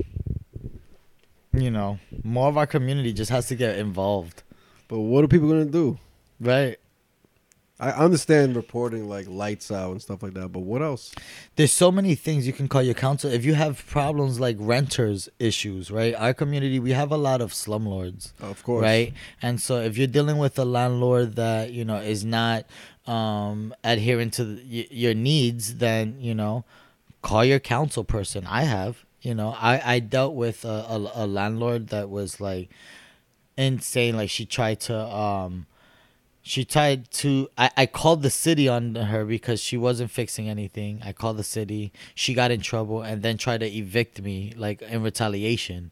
[1.54, 4.42] you know more of our community just has to get involved
[4.88, 5.98] But what are people gonna do?
[6.40, 6.78] right
[7.78, 11.14] I understand reporting like lights out and stuff like that, but what else?
[11.58, 15.28] there's so many things you can call your council if you have problems like renters
[15.40, 16.16] issues right?
[16.16, 19.14] Our community we have a lot of slumlords Of course, right?
[19.42, 22.66] And so if you're dealing with a landlord that you know is not
[23.08, 26.64] um adhering to the, your needs then you know
[27.22, 28.46] call your council person.
[28.48, 32.70] I have you know i i dealt with a, a, a landlord that was like
[33.58, 34.16] insane.
[34.16, 35.66] Like she tried to um
[36.48, 41.02] she tried to I, I called the city on her because she wasn't fixing anything.
[41.04, 41.92] I called the city.
[42.14, 45.92] She got in trouble and then tried to evict me like in retaliation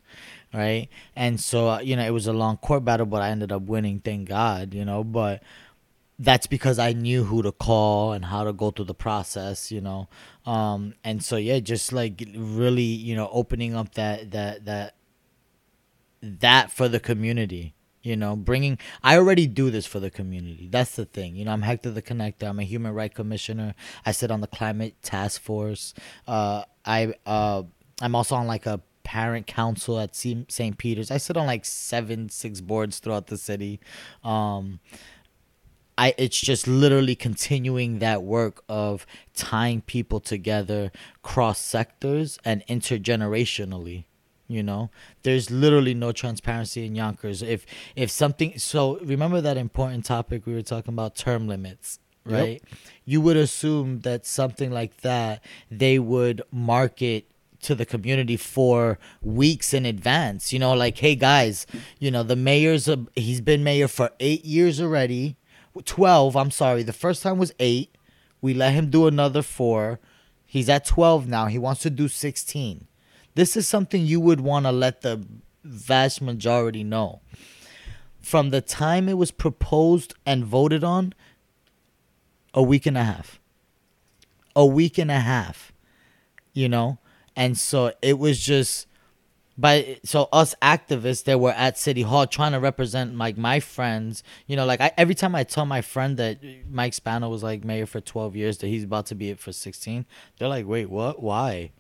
[0.54, 0.90] right?
[1.16, 3.64] And so uh, you know it was a long court battle but i ended up
[3.64, 5.04] winning thank god you know?
[5.04, 5.42] But
[6.20, 9.82] that's because i knew who to call and how to go through the process you
[9.82, 10.08] know?
[10.46, 14.94] Um and so yeah just like really you know opening up that that that
[16.22, 20.68] that for the community you know bringing i already do this for the community.
[20.70, 21.36] That's the thing.
[21.36, 22.50] You know i'm hector the connector.
[22.50, 23.74] I'm a human rights commissioner.
[24.06, 25.94] I sit on the climate task force.
[26.28, 27.64] Uh i uh
[28.02, 31.10] i'm also on like a parent council at st peter's.
[31.12, 33.80] I sit on like seven six boards throughout the city.
[34.24, 34.80] Um
[35.98, 44.06] I it's just literally continuing that work of tying people together cross sectors and intergenerationally.
[44.48, 44.90] You know,
[45.24, 47.42] there's literally no transparency in Yonkers.
[47.42, 52.40] If if something, so remember that important topic we were talking about term limits, Yep.
[52.40, 52.64] right?
[53.06, 57.26] You would assume that something like that they would market
[57.62, 60.52] to the community for weeks in advance.
[60.52, 61.66] You know, like, hey guys,
[62.00, 65.38] you know, the mayor's a, he's been mayor for eight years already.
[65.86, 66.84] 12, I'm sorry.
[66.84, 67.96] The first time was eight.
[68.42, 70.00] We let him do another four.
[70.46, 71.46] He's at 12 now.
[71.48, 72.86] He wants to do 16.
[73.36, 75.26] This is something you would want to let the
[75.64, 77.22] vast majority know.
[78.22, 81.14] From the time it was proposed and voted on,
[82.54, 83.40] a week and a half.
[84.56, 85.74] A week and a half.
[86.54, 87.00] You know?
[87.36, 88.88] And so it was just
[89.58, 94.24] by so us activists that were at city hall trying to represent like my friends
[94.48, 97.64] you know like I, every time i tell my friend that mike spano was like
[97.64, 100.08] mayor for 12 years that he's about to be it for 16
[100.40, 101.72] they're like wait what why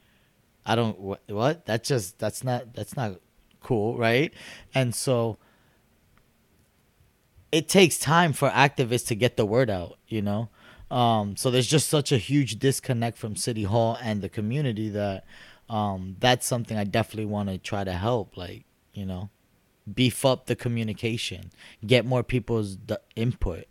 [0.65, 1.65] i don't what, what?
[1.65, 3.19] That's just that's not that's not
[3.61, 4.33] cool right?
[4.73, 5.37] And so
[7.51, 10.49] it takes time for activists to get the word out you know?
[10.91, 15.25] Um, so there's just such a huge disconnect from city hall and the community that
[15.69, 19.29] um, that's something i definitely want to try to help like you know
[19.91, 21.51] beef up the communication
[21.85, 23.65] get more people's d- input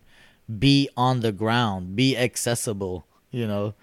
[0.59, 3.75] be on the ground be accessible you know?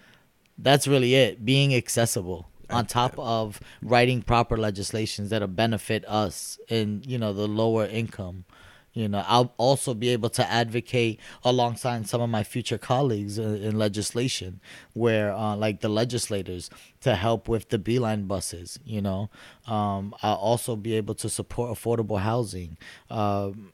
[0.58, 7.04] That's really it being accessible on top of writing proper legislations that'll benefit us in
[7.06, 8.46] you know the lower income.
[8.94, 13.56] You know i'll also be able to advocate alongside some of my future colleagues in,
[13.62, 14.62] in legislation
[14.94, 19.30] where uh, like the legislators to help with the Bee-Line buses you know.
[19.68, 22.78] Um, i'll also be able to support affordable housing
[23.12, 23.74] um,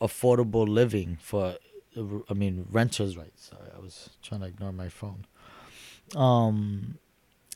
[0.00, 1.56] affordable living for
[2.30, 3.50] i mean renters rights.
[3.50, 5.26] Sorry i was trying to ignore my phone.
[6.16, 6.98] Um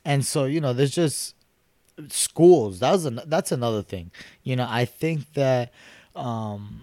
[0.05, 1.35] and so you know there's just
[2.09, 2.81] schools.
[2.81, 4.11] That was an, that's another thing.
[4.43, 5.73] You know i think that
[6.15, 6.83] um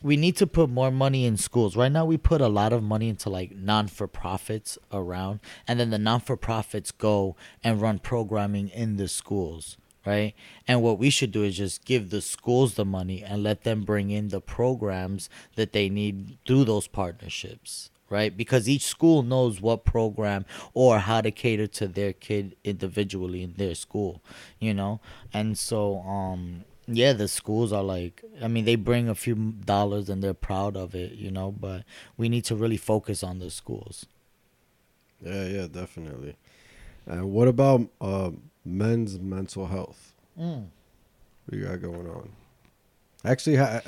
[0.00, 1.74] we need to put more money in schools.
[1.76, 5.98] Right now we put a lot of money into like non-for-profits around and then the
[5.98, 9.76] non-for-profits go and run programming in the schools
[10.06, 10.34] right?
[10.66, 13.82] And what we should do is just give the schools the money and let them
[13.82, 18.36] bring in the programs that they need through those partnerships right?
[18.36, 20.44] Because each school knows what program
[20.74, 24.22] or how to cater to their kid individually in their school,
[24.58, 25.00] you know?
[25.32, 30.08] And so, um, yeah, the schools are like, I mean, they bring a few dollars
[30.08, 31.84] and they're proud of it, you know, but
[32.16, 34.06] we need to really focus on the schools.
[35.20, 36.36] Yeah, yeah, definitely.
[37.06, 38.30] And what about uh,
[38.64, 40.14] men's mental health?
[40.38, 40.66] Mm.
[41.46, 42.30] What you got going on?
[43.24, 43.80] Actually, uh,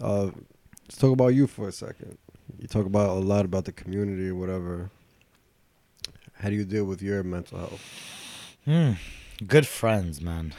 [0.00, 2.18] let's talk about you for a second
[2.58, 4.90] you talk about a lot about the community or whatever.
[6.34, 7.82] How do you deal with your mental health?
[8.64, 8.92] Hmm.
[9.46, 10.54] Good friends, man.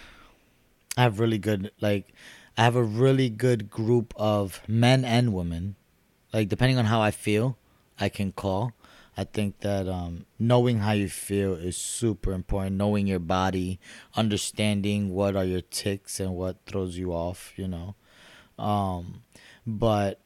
[0.96, 2.14] I have really good like
[2.58, 5.76] I have a really good group of men and women.
[6.34, 7.58] Like depending on how I feel,
[8.00, 8.74] I can call.
[9.16, 12.76] I think that um, knowing how you feel is super important.
[12.76, 13.80] Knowing your body,
[14.16, 17.96] understanding what are your ticks and what throws you off, you know.
[18.60, 19.24] Um,
[19.66, 20.20] but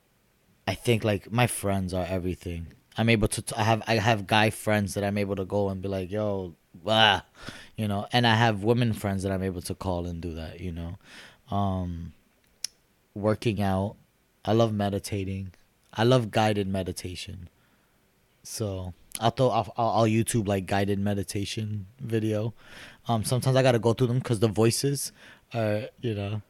[0.67, 2.67] I think like my friends are everything.
[2.97, 3.41] I'm able to.
[3.41, 6.11] T- I have I have guy friends that I'm able to go and be like,
[6.11, 7.21] yo, blah,
[7.75, 10.59] you know, and I have women friends that I'm able to call and do that,
[10.59, 10.97] you know.
[11.55, 12.13] Um,
[13.13, 13.95] working out,
[14.45, 15.53] I love meditating.
[15.93, 17.49] I love guided meditation.
[18.43, 22.53] So I'll throw I'll, I'll YouTube like guided meditation video.
[23.07, 25.11] Um, sometimes I gotta go through them because the voices
[25.53, 26.41] are you know.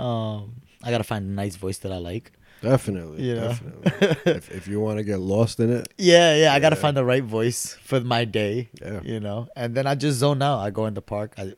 [0.00, 2.32] Um, I gotta find a nice voice that I like.
[2.64, 3.22] Definitely.
[3.22, 3.48] You know?
[3.48, 4.32] Definitely.
[4.32, 5.88] if, if you want to get lost in it.
[5.98, 8.70] Yeah, yeah, I gotta find the right voice for my day.
[8.82, 9.00] Yeah.
[9.02, 10.58] You know, and then I just zone out.
[10.60, 11.34] I go in the park.
[11.38, 11.54] I,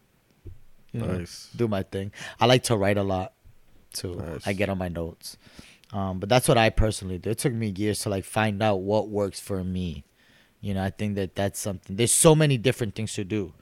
[0.93, 1.51] you know, Nice.
[1.55, 2.13] do my thing.
[2.41, 3.33] I like to write a lot,
[3.93, 4.15] too.
[4.15, 4.47] Nice.
[4.47, 5.37] I get on my notes.
[5.93, 7.31] Um, but that's what I personally do.
[7.31, 10.05] It took me years to like find out what works for me.
[10.61, 11.97] You know, I think that that's something.
[11.97, 13.53] There's so many different things to do.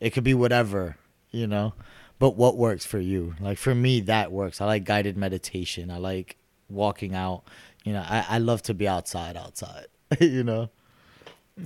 [0.00, 0.96] It could be whatever,
[1.30, 1.74] you know,
[2.18, 3.34] but what works for you?
[3.40, 4.60] Like for me, that works.
[4.60, 5.90] I like guided meditation.
[5.90, 6.36] I like
[6.68, 7.44] walking out.
[7.84, 9.86] You know, I, I love to be outside, outside.
[10.20, 10.70] you know,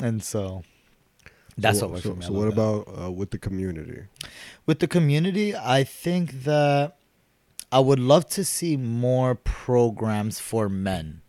[0.01, 0.63] and so
[1.59, 2.27] that's so, what works so, for me.
[2.27, 4.03] So what about uh, with the community?
[4.67, 5.55] with the community?
[5.55, 6.97] I think that
[7.71, 11.23] I would love to see more programs for men.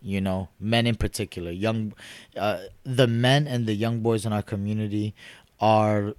[0.00, 1.92] You know, men in particular, young,
[2.36, 5.14] uh, the men and the young boys in our community
[5.58, 6.14] are.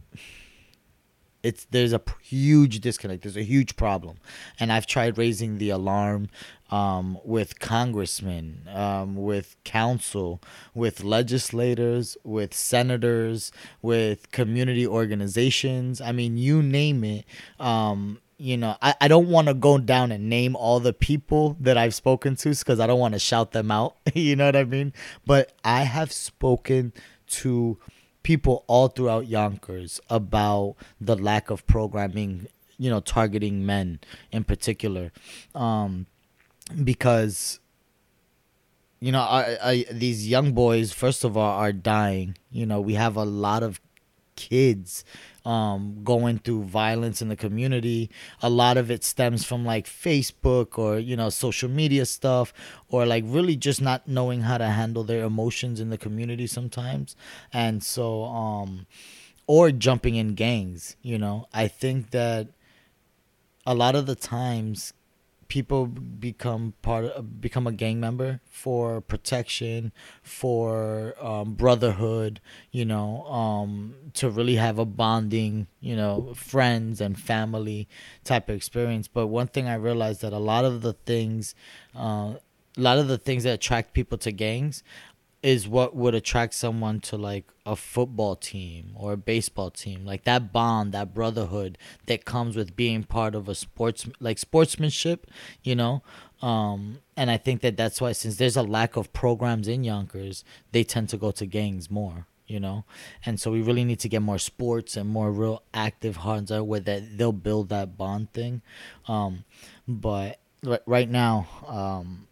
[1.43, 3.23] It's there's a huge disconnect.
[3.23, 4.17] There's a huge problem,
[4.59, 6.27] and I've tried raising the alarm
[6.69, 10.41] um, with congressmen, um, with council,
[10.73, 13.51] with legislators, with senators,
[13.81, 16.01] with community organizations.
[16.01, 17.25] I mean, you name it.
[17.59, 21.57] Um, you know, I, I don't want to go down and name all the people
[21.59, 23.95] that I've spoken to because I don't want to shout them out.
[24.13, 24.93] you know what I mean?
[25.25, 26.93] But I have spoken
[27.27, 27.77] to
[28.21, 33.99] people all throughout Yonkers about the lack of programming, you know, targeting men
[34.31, 35.11] in particular.
[35.55, 36.05] Um,
[36.83, 37.59] because
[38.99, 42.37] you know I, I, these young boys first of all are dying.
[42.51, 43.79] You know we have a lot of
[44.35, 45.03] kids
[45.45, 48.09] um, going through violence in the community.
[48.41, 52.53] A lot of it stems from like facebook or you know social media stuff
[52.89, 57.15] or like really just not knowing how to handle their emotions in the community sometimes.
[57.51, 58.87] And so um
[59.47, 61.47] or jumping in gangs you know.
[61.53, 62.47] I think that
[63.65, 64.93] a lot of the times
[65.47, 72.39] people become part of, become a gang member for protection for um, brotherhood
[72.71, 77.87] you know um, to really have a bonding you know friends and family
[78.23, 79.07] type of experience.
[79.07, 81.55] But one thing i realized that a lot of the things
[81.95, 82.33] uh,
[82.77, 84.83] a lot of the things that attract people to gangs
[85.43, 90.05] is what would attract someone to like a football team or a baseball team.
[90.05, 91.77] Like that bond that brotherhood
[92.07, 95.27] that comes with being part of a sports like sportsmanship
[95.63, 96.01] you know?
[96.41, 100.43] Um and i think that that's why since there's a lack of programs in yonkers
[100.71, 102.85] they tend to go to gangs more you know?
[103.25, 106.65] And so we really need to get more sports and more real active hands out
[106.65, 108.61] where that they'll build that bond thing.
[109.07, 109.43] Um
[109.87, 112.27] but ri- right now um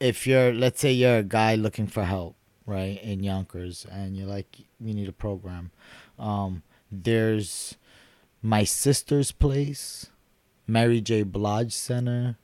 [0.00, 2.36] if you're let's say you're a guy looking for help
[2.66, 5.70] right in yonkers and you're like you need a program
[6.18, 7.76] um there's
[8.42, 10.06] my sister's place
[10.66, 12.36] mary j blige center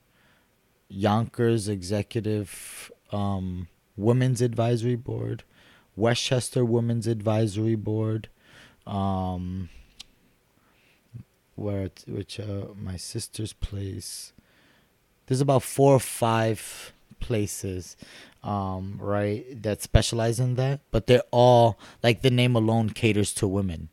[0.89, 5.43] yonkers executive um women's advisory board
[6.01, 8.29] Westchester Women's Advisory Board,
[8.87, 9.69] um,
[11.55, 14.33] where which uh, my sister's place.
[15.27, 17.97] There's about four or five places,
[18.43, 23.49] um, right, that specialize in that, but they're all like the name alone caters to
[23.49, 23.89] women,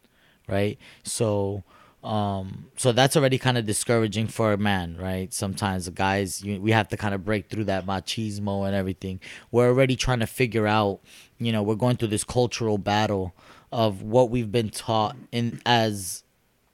[0.48, 0.78] right?
[1.04, 1.64] So.
[2.04, 5.34] Um, so that's already kind of discouraging for a man, right?
[5.34, 9.20] Sometimes the guys, you, we have to kind of break through that machismo and everything.
[9.52, 11.02] We're already trying to figure out
[11.40, 13.34] you know we're going through this cultural battle
[13.72, 16.24] of what we've been taught in as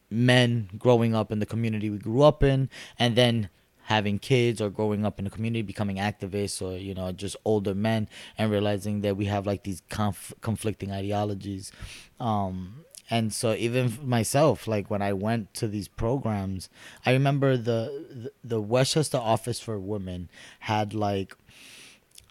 [0.09, 3.49] men growing up in the community we grew up in and then
[3.83, 7.75] having kids or growing up in the community becoming activists or you know just older
[7.75, 8.07] men
[8.37, 11.71] and realizing that we have like these conf- conflicting ideologies
[12.19, 16.69] um and so even myself like when i went to these programs
[17.05, 20.29] i remember the the, westchester office for women
[20.59, 21.35] had like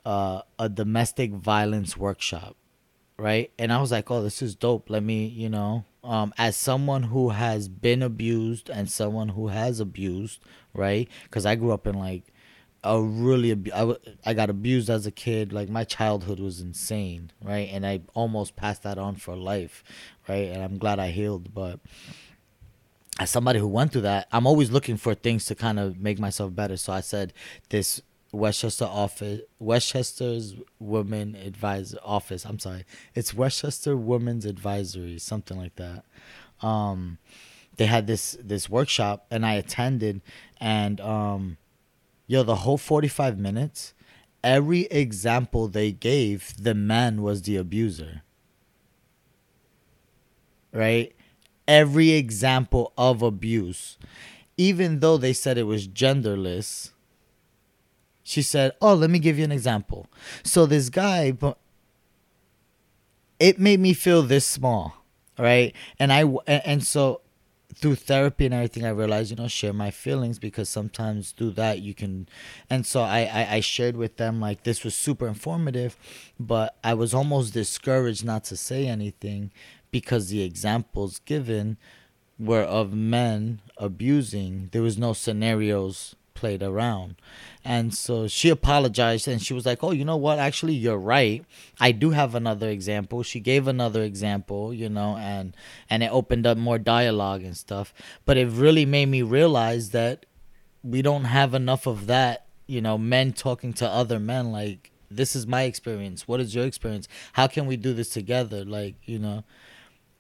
[0.05, 2.57] uh, a domestic violence workshop,
[3.17, 3.51] right?
[3.59, 4.91] And I was like, oh, this is dope.
[4.91, 9.81] Let me, you know, um, as someone who has been abused and someone who has
[9.81, 10.41] abused,
[10.75, 11.09] right?
[11.25, 12.25] Because I grew up in like
[12.85, 15.53] a really abu- I, w- I got abused as a kid.
[15.53, 17.69] Like my childhood was insane right?
[17.73, 19.85] And i almost passed that on for life
[20.29, 20.49] right?
[20.49, 21.79] And i'm glad i healed but
[23.19, 26.19] as somebody who went through that i'm always looking for things to kind of make
[26.19, 26.77] myself better.
[26.77, 27.33] So i said
[27.69, 28.01] this
[28.33, 32.47] Westchester office, Westchester's Women Advisor Office.
[32.47, 36.05] I'm sorry, it's Westchester Women's Advisory, something like that.
[36.63, 37.19] Um,
[37.77, 40.23] they had this this workshop, and I attended,
[40.59, 41.59] and um,
[42.27, 43.93] yo, the whole 45 minutes,
[44.43, 48.23] every example they gave, the man was the abuser.
[50.73, 51.15] Right,
[51.69, 53.99] every example of abuse,
[54.57, 56.92] even though they said it was genderless
[58.23, 60.07] she said, "Oh, let me give you an example."
[60.43, 61.59] So this guy, but
[63.41, 65.05] it made me feel this small,
[65.39, 65.75] right?
[65.99, 67.23] And I and so
[67.75, 71.81] through therapy and everything, I realized, you know, share my feelings because sometimes through that
[71.81, 72.29] you can.
[72.69, 75.97] And so I, I, I shared with them like this was super informative,
[76.39, 79.51] but I was almost discouraged not to say anything
[79.91, 81.79] because the examples given
[82.39, 84.69] were of men abusing.
[84.73, 87.17] There was no scenarios played around.
[87.65, 90.39] And so she apologized and she was like, Oh, you know what?
[90.39, 91.45] Actually, you're right.
[91.81, 93.23] I do have another example.
[93.23, 95.57] She gave another example, you know, and
[95.89, 97.95] and it opened up more dialogue and stuff.
[98.25, 100.27] But it really made me realize that
[100.83, 105.37] we don't have enough of that, you know, men talking to other men like this
[105.37, 106.27] is my experience.
[106.27, 107.07] What is your experience?
[107.35, 108.65] How can we do this together?
[108.65, 109.45] Like, you know,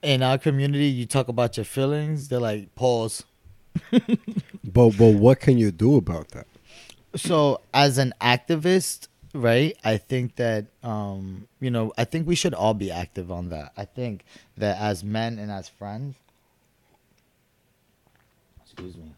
[0.02, 3.24] in our community, you talk about your feelings, they're like, pause.
[3.90, 6.46] But but what can you do about that?
[7.14, 12.54] so as an activist right i think that um you know i think we should
[12.54, 13.70] all be active on that.
[13.76, 14.24] I think
[14.56, 16.16] that as men and as friends
[18.64, 19.12] excuse me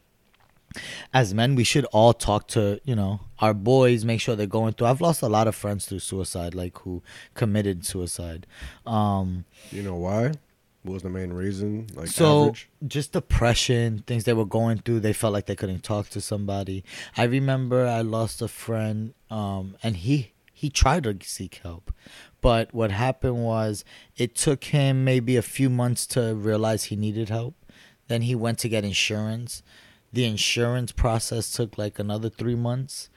[1.12, 4.72] as men we should all talk to you know our boys make sure they're going
[4.72, 4.88] through.
[4.88, 7.02] I've lost a lot of friends through suicide like who
[7.34, 8.46] committed suicide.
[8.86, 10.32] Um you know why
[10.84, 11.86] what was the main reason?
[11.94, 12.68] Like so average?
[12.86, 15.00] just depression, things they were going through.
[15.00, 16.84] They felt like they couldn't talk to somebody.
[17.16, 21.90] I remember I lost a friend, um, and he he tried to seek help,
[22.42, 23.82] but what happened was
[24.18, 27.54] it took him maybe a few months to realize he needed help.
[28.08, 29.62] Then he went to get insurance.
[30.12, 33.08] The insurance process took like another three months.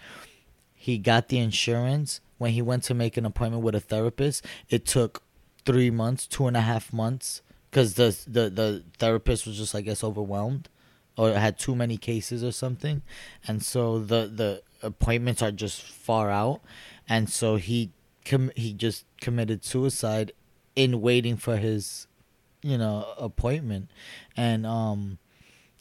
[0.74, 2.22] He got the insurance.
[2.38, 5.24] When he went to make an appointment with a therapist, it took
[5.66, 7.42] three months, two and a half months
[7.78, 10.68] because the, the the therapist was just I guess overwhelmed
[11.16, 13.04] or had too many cases or something,
[13.48, 16.62] and so the the appointments are just far out,
[17.08, 17.92] and so he
[18.26, 20.32] com- he just committed suicide
[20.76, 22.08] in waiting for his
[22.64, 23.92] you know appointment,
[24.36, 25.20] and um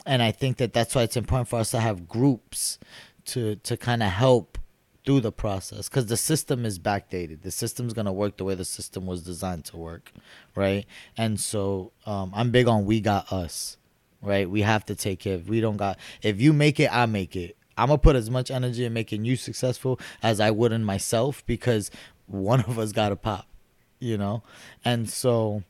[0.05, 2.79] and I think that that's why it's important for us to have groups
[3.27, 4.56] to to kind of help
[5.07, 7.43] through the process because the system is backdated.
[7.43, 10.13] The system's gonna work the way the system was designed to work,
[10.55, 10.85] right?
[11.17, 13.79] And so um, I'm big on we got us,
[14.21, 14.51] right?
[14.51, 15.37] We have to take care.
[15.37, 17.57] If we don't got, if you make it, I make it.
[17.79, 21.47] I'm gonna put as much energy in making you successful as I would in myself
[21.47, 21.91] because
[22.27, 23.47] one of us got to pop,
[24.01, 24.43] you know.
[24.85, 25.63] And so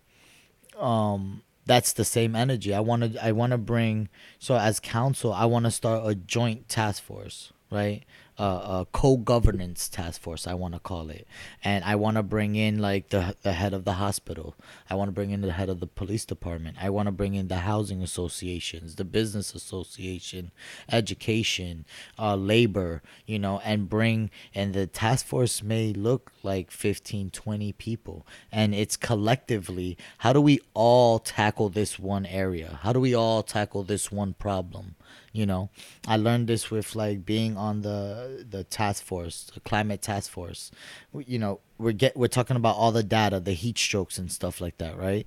[0.78, 2.72] um that's the same energy.
[2.72, 4.08] I want to I want to bring
[4.38, 8.04] so as council, I want to start a joint task force, right?
[8.38, 11.26] Uh, a co-governance task force, I want to call it,
[11.64, 14.56] and I want to bring in like the the head of the hospital.
[14.90, 16.76] I want to bring in the head of the police department.
[16.80, 20.50] I want to bring in the housing associations, the business association,
[20.92, 21.86] education,
[22.18, 27.72] uh, labor, you know, and bring and the task force may look like 15, 20
[27.72, 32.80] people, and it's collectively how do we all tackle this one area?
[32.82, 34.95] How do we all tackle this one problem?
[35.32, 35.70] You know?
[36.06, 40.70] I learned this with like being on the the task force the climate task force.
[41.14, 44.60] You know we're get we're talking about all the data the heat strokes and stuff
[44.60, 45.26] like that right?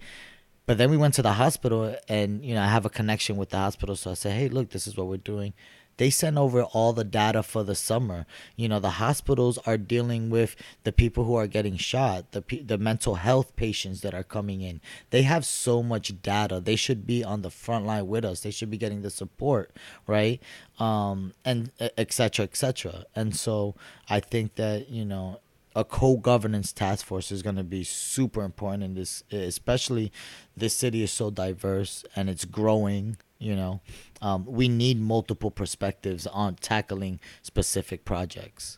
[0.65, 3.49] But then we went to the hospital and you know i have a connection with
[3.49, 5.53] the hospital so i said hey look this is what we're doing
[5.99, 8.25] they sent over all the data for the summer.
[8.55, 12.77] You know, the hospitals are dealing with the people who are getting shot, the the
[12.77, 14.79] mental health patients that are coming in.
[15.09, 16.61] They have so much data.
[16.61, 18.39] They should be on the front line with us.
[18.39, 19.75] They should be getting the support,
[20.07, 20.41] right?
[20.79, 23.03] Um, and et cetera, et cetera.
[23.13, 23.75] And so
[24.09, 25.41] I think that you know
[25.75, 30.13] a co-governance task force is going to be super important in this especially
[30.55, 33.81] this city is so diverse and it's growing you know,
[34.21, 38.77] um, we need multiple perspectives on tackling specific projects.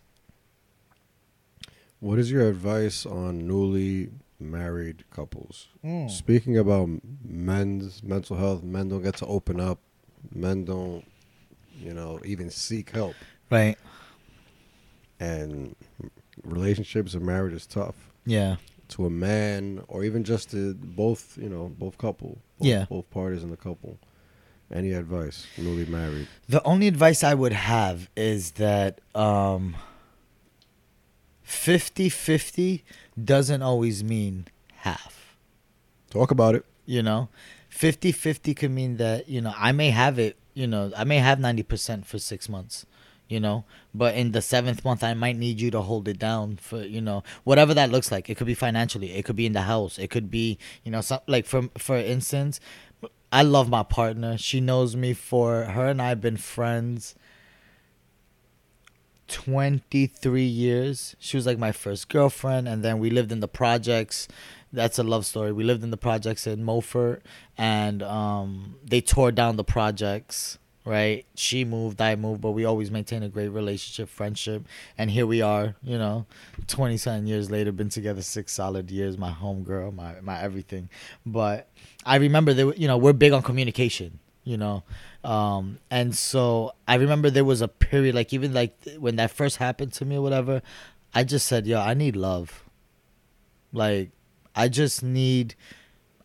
[2.00, 4.10] What is your advice on newly
[4.40, 5.68] married couples?
[5.84, 6.10] Mm.
[6.10, 6.90] Speaking about
[7.24, 9.80] men's mental health, men don't get to open up.
[10.34, 11.04] Men don't,
[11.80, 13.16] you know, even seek help.
[13.50, 13.78] Right.
[15.20, 15.76] And
[16.44, 17.96] relationships and marriage is tough.
[18.26, 18.58] Yeah.
[18.90, 22.40] To a man, or even just to both, you know, both couple.
[22.60, 22.86] Both, yeah.
[22.90, 23.98] Both parties in the couple.
[24.72, 25.48] Any advice?
[25.58, 26.28] Newly married.
[26.48, 29.76] The only advice I would have is that um
[31.46, 32.82] 50-50
[33.22, 34.48] doesn't always mean
[34.78, 35.36] half.
[36.10, 36.66] Talk about it.
[36.86, 37.28] You know?
[37.70, 41.40] 50-50 could mean that, you know, I may have it, you know, I may have
[41.40, 42.86] 90% for 6 months
[43.32, 43.64] you know
[43.96, 47.00] but in the seventh month i might need you to hold it down for you
[47.00, 49.98] know whatever that looks like it could be financially it could be in the house
[49.98, 52.60] it could be you know some, like for for instance
[53.32, 54.38] I love my partner.
[54.38, 57.16] She knows me for her and I have been friends
[59.28, 61.16] 23 years.
[61.18, 64.28] She was like my first girlfriend and then we lived in the projects.
[64.74, 65.54] That's a love story.
[65.54, 67.24] We lived in the projects in Mulford
[67.58, 71.26] and um, they tore down the projects right?
[71.36, 74.66] She moved, I moved, but we always maintain a great relationship, friendship,
[74.98, 76.26] and here we are, you know,
[76.68, 79.18] twenty seven years later, been together six solid years.
[79.18, 80.90] My home girl, my my everything.
[81.26, 81.68] But
[82.06, 84.84] I remember that you know we're big on communication, you know,
[85.24, 89.58] um, and so I remember there was a period like even like when that first
[89.58, 90.62] happened to me or whatever,
[91.14, 92.64] I just said, yo, I need love.
[93.74, 94.12] Like,
[94.56, 95.56] I just need.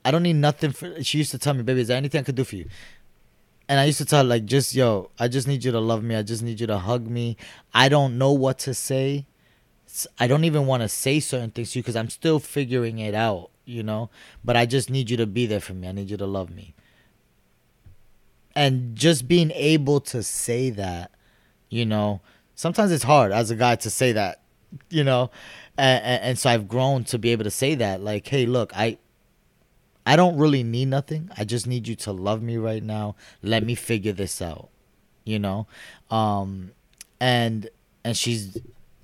[0.05, 1.03] I don't need nothing for.
[1.03, 2.67] She used to tell me, baby, is there anything I could do for you?
[3.69, 6.15] And I used to tell like, just yo, I just need you to love me.
[6.15, 7.37] I just need you to hug me.
[7.75, 9.27] I don't know what to say.
[10.19, 13.15] I don't even want to say certain things to you because I'm still figuring it
[13.15, 14.11] out, you know.
[14.45, 15.89] But I just need you to be there for me.
[15.89, 16.75] I need you to love me.
[18.55, 21.11] And just being able to say that,
[21.69, 22.21] you know,
[22.55, 24.43] sometimes it's hard as a guy to say that,
[24.91, 25.31] you know,
[25.77, 28.75] and, and, and so I've grown to be able to say that, like, hey, look,
[28.77, 28.99] I
[30.07, 31.29] I don't really need nothing.
[31.37, 33.17] I just need you to love me right now.
[33.43, 34.69] Let me figure this out.
[35.25, 35.67] You know?
[36.11, 36.71] Um
[37.21, 37.69] and
[38.05, 38.59] and she's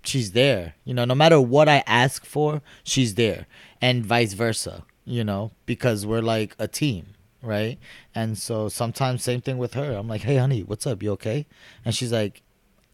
[0.04, 0.74] she's there.
[0.84, 3.46] You know, no matter what I ask for, she's there.
[3.80, 7.06] And vice versa, you know, because we're like a team,
[7.42, 7.78] right?
[8.14, 9.92] And so sometimes same thing with her.
[9.96, 11.02] I'm like, "Hey honey, what's up?
[11.02, 11.46] You okay?"
[11.84, 12.42] And she's like,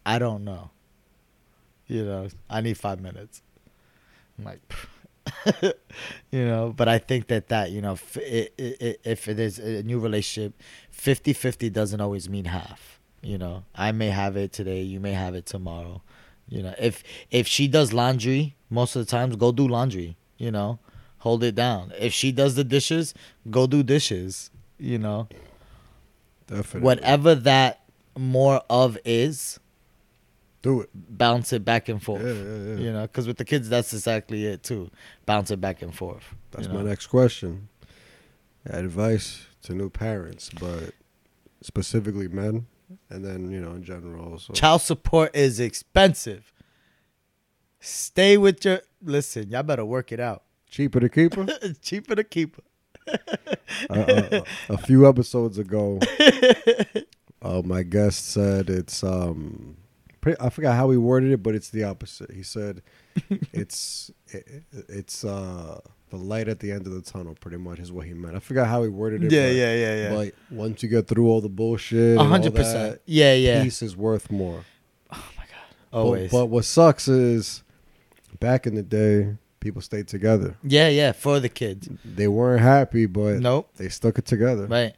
[0.06, 0.70] "I don't know."
[1.86, 3.42] You know, I need 5 minutes.
[4.38, 4.60] I'm like,
[6.30, 9.58] you know but i think that that you know if it, it, if it is
[9.58, 10.54] a new relationship
[10.96, 13.64] 50-50 doesn't always mean half you know.
[13.74, 16.02] I may have it today you may have it tomorrow
[16.48, 16.74] you know.
[16.78, 20.78] If if she does laundry most of the times go do laundry you know.
[21.22, 21.92] Hold it down.
[21.98, 23.12] If she does the dishes
[23.50, 25.28] go do dishes you know.
[26.46, 26.80] Definitely.
[26.80, 27.80] whatever that
[28.16, 29.60] more of is
[30.68, 30.90] do it.
[30.94, 32.22] Bounce it back and forth.
[32.22, 32.76] Yeah, yeah, yeah.
[32.76, 34.90] You know, because with the kids, that's exactly it too.
[35.26, 36.34] Bounce it back and forth.
[36.50, 36.80] That's you know?
[36.80, 37.68] my next question.
[38.66, 40.92] Advice to new parents, but
[41.62, 42.66] specifically men,
[43.08, 44.32] and then you know in general.
[44.32, 44.52] Also.
[44.52, 46.52] Child support is expensive.
[47.80, 48.80] Stay with your.
[49.02, 50.42] Listen, y'all better work it out.
[50.68, 51.46] Cheaper to keep her.
[51.82, 52.62] Cheaper to keep her.
[53.90, 55.98] uh, uh, a few episodes ago,
[57.42, 59.78] uh, my guest said it's um
[60.40, 62.30] I forgot how he worded it, but it's the opposite.
[62.32, 62.82] He said,
[63.52, 67.92] "It's it, it's uh the light at the end of the tunnel, pretty much is
[67.92, 68.34] what he meant.
[68.34, 69.30] I forgot how he worded it.
[69.32, 70.14] Yeah, but, yeah, yeah, yeah.
[70.14, 73.00] But once you get through all the bullshit, hundred percent.
[73.04, 73.62] Yeah, yeah.
[73.62, 74.64] peace is worth more.
[75.10, 75.18] But-
[75.90, 76.30] Always.
[76.30, 77.62] But, what sucks is,
[78.40, 80.54] back in the day, people stayed together.
[80.62, 81.12] yeah, yeah.
[81.12, 81.88] For the kids.
[82.04, 83.70] They weren't happy, but Nope.
[83.76, 84.66] they stuck it together.
[84.66, 84.94] Right.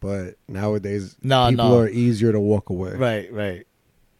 [0.00, 1.78] But nowadays, No, people no.
[1.80, 2.94] are easier to walk away.
[2.94, 3.30] Right.
[3.32, 3.66] Right.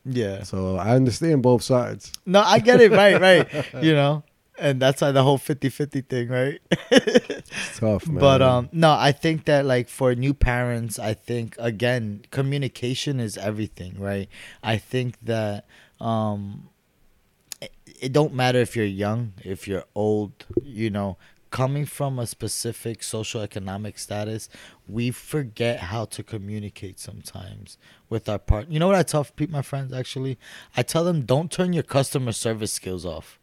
[0.05, 0.43] Yeah.
[0.43, 2.13] So I understand both sides.
[2.27, 2.91] No, I get it.
[2.93, 3.21] Right.
[3.21, 3.67] Right.
[3.83, 4.25] you know.
[4.59, 6.61] And that's why the whole 50-50 thing, right?
[6.91, 8.19] It's tough, man.
[8.19, 13.37] But um no, I think that like for new parents, I think again, communication is
[13.39, 14.29] everything, right?
[14.63, 15.67] I think that
[16.01, 16.69] um
[17.61, 20.33] it, it don't matter if you're young, if you're old,
[20.63, 21.17] you know,
[21.53, 24.49] coming from a specific social economic status,
[24.89, 27.79] we forget how to communicate sometimes
[28.09, 28.73] with our partner.
[28.73, 30.37] You know what I tell pe- my friends actually?
[30.77, 33.39] I tell them don't turn your customer service skills off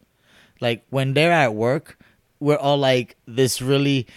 [0.60, 1.98] like when they're at work
[2.40, 4.08] we're all like this really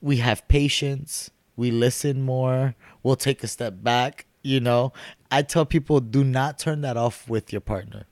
[0.00, 4.92] we have patience we listen more we'll take a step back you know
[5.30, 8.06] i tell people do not turn that off with your partner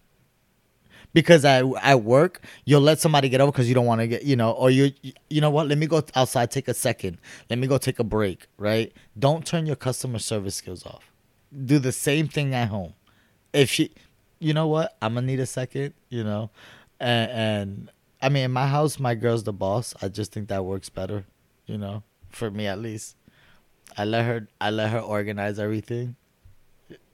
[1.12, 4.24] because I at work you'll let somebody get over because you don't want to get
[4.24, 4.92] you know or you
[5.28, 5.68] you know what?
[5.68, 7.18] Let me go outside take a second.
[7.50, 8.92] Let me go take a break right?
[9.18, 11.10] Don't turn your customer service skills off.
[11.64, 12.94] Do the same thing at home.
[13.52, 13.92] If she
[14.38, 14.96] you know what?
[15.02, 16.50] I'm gonna need a second you know?
[17.00, 17.90] And, and
[18.20, 19.94] i mean in my house my girl's the boss.
[20.02, 21.24] I just think that works better
[21.66, 23.16] you know for me at least.
[23.96, 26.16] I let her i let her organize everything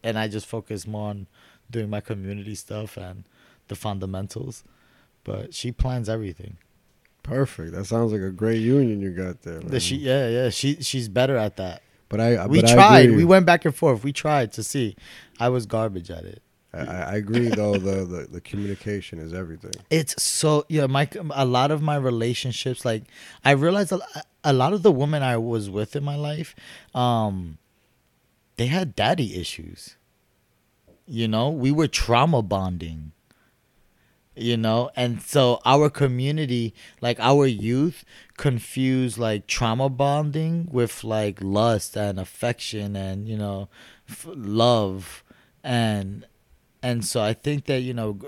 [0.02, 1.26] and i just focus more on
[1.70, 3.24] doing my community stuff and
[3.68, 4.64] the fundamentals
[5.24, 6.56] but she plans everything
[7.22, 7.72] perfect.
[7.72, 9.60] That sounds like a great union you got there.
[9.62, 9.80] man.
[9.80, 13.16] she yeah yeah she she's better at that but I we but tried agree.
[13.16, 14.94] we went back and forth we tried to see
[15.40, 16.42] i was garbage at it
[16.74, 17.74] I, I agree though.
[17.78, 19.72] The, the the communication is everything.
[19.90, 23.04] it's so yeah my a lot of my relationships like
[23.44, 24.00] i realized a,
[24.44, 26.54] a lot of the women i was with in my life
[26.94, 27.56] um
[28.56, 29.96] they had daddy issues
[31.06, 33.12] you know we were trauma bonding
[34.36, 34.90] you know?
[34.96, 38.04] And so our community like our youth
[38.36, 43.68] confuse like trauma bonding with like lust and affection and you know
[44.08, 45.22] f- love.
[45.62, 46.26] And
[46.82, 48.18] and so i think that you know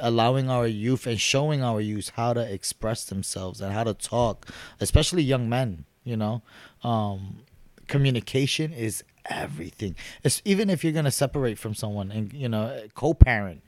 [0.00, 4.46] allowing our youth and showing our youth how to express themselves and how to talk
[4.78, 6.40] especially young men you know?
[6.84, 7.40] Um
[7.88, 9.94] communication is everything.
[10.22, 13.62] It's, even if you're going to separate from someone and you know co-parent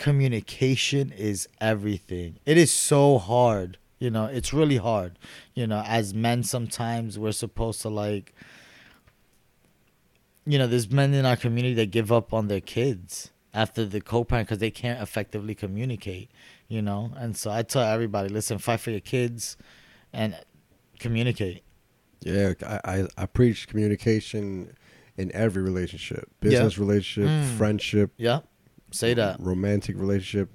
[0.00, 2.38] communication is everything.
[2.46, 3.76] It is so hard.
[3.98, 5.18] You know, it's really hard.
[5.54, 8.34] You know, as men sometimes we're supposed to like
[10.46, 14.00] you know, there's men in our community that give up on their kids after the
[14.00, 16.30] co-parent because they can't effectively communicate,
[16.66, 17.12] you know?
[17.16, 19.56] And so I tell everybody, listen, fight for your kids
[20.14, 20.34] and
[20.98, 21.62] communicate.
[22.22, 24.74] Yeah, I, I, I preach communication
[25.18, 27.56] in every relationship, business relationship, Mm.
[27.58, 28.40] friendship, Yeah.
[28.90, 29.36] Say that.
[29.40, 30.50] romantic relationship.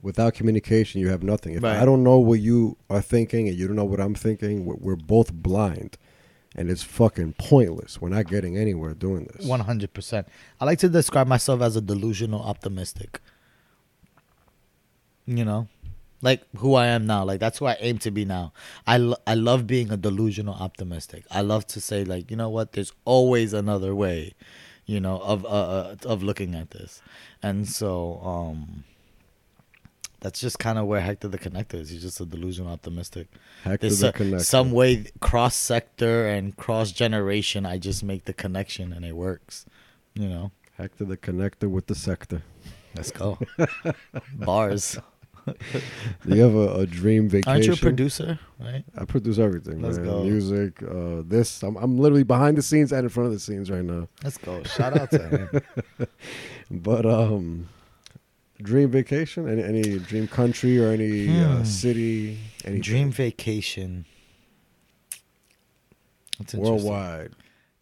[0.00, 1.54] Without communication, you have nothing.
[1.54, 1.76] If Right.
[1.76, 4.74] I don't know what you are thinking and you don't know what I'm thinking, we're,
[4.76, 5.96] we're both blind,
[6.56, 8.00] and it's fucking pointless.
[8.00, 9.46] We're not getting anywhere doing this.
[9.46, 10.26] One hundred percent.
[10.60, 13.20] I like to describe myself as a delusional optimistic.
[15.24, 15.68] You know,
[16.20, 17.24] like who I am now.
[17.24, 18.52] Like that's who I aim to be now.
[18.86, 21.24] I lo- I love being a delusional optimistic.
[21.30, 22.72] I love to say like, you know what?
[22.72, 24.34] There's always another way.
[24.92, 27.00] You know of uh, uh of looking at this,
[27.42, 28.84] and so um.
[30.20, 31.90] That's just kind of where Hector the Connector is.
[31.90, 33.26] He's just a delusional optimistic.
[33.64, 34.44] Hector There's the connector.
[34.44, 37.66] some way cross sector and cross generation.
[37.66, 39.66] I just make the connection and it works.
[40.14, 42.44] You know, Hector the connector with the sector.
[42.94, 43.36] let's go.
[44.34, 44.96] Bars.
[46.26, 47.50] Do you have a, a dream vacation?
[47.52, 48.38] Aren't you a producer?
[48.60, 48.84] Right.
[48.96, 50.06] I produce everything, Let's man.
[50.06, 50.22] go.
[50.24, 51.62] Music, uh, this.
[51.62, 54.08] I'm, I'm literally behind the scenes and in front of the scenes right now.
[54.22, 54.62] Let's go.
[54.64, 56.06] Shout out to him.
[56.70, 57.68] But um,
[58.62, 59.46] dream vacation?
[59.48, 61.64] Any any dream country or any uh, Hmm.
[61.64, 62.38] city?
[62.64, 64.06] Any Dream vacation.
[66.38, 67.32] That's worldwide.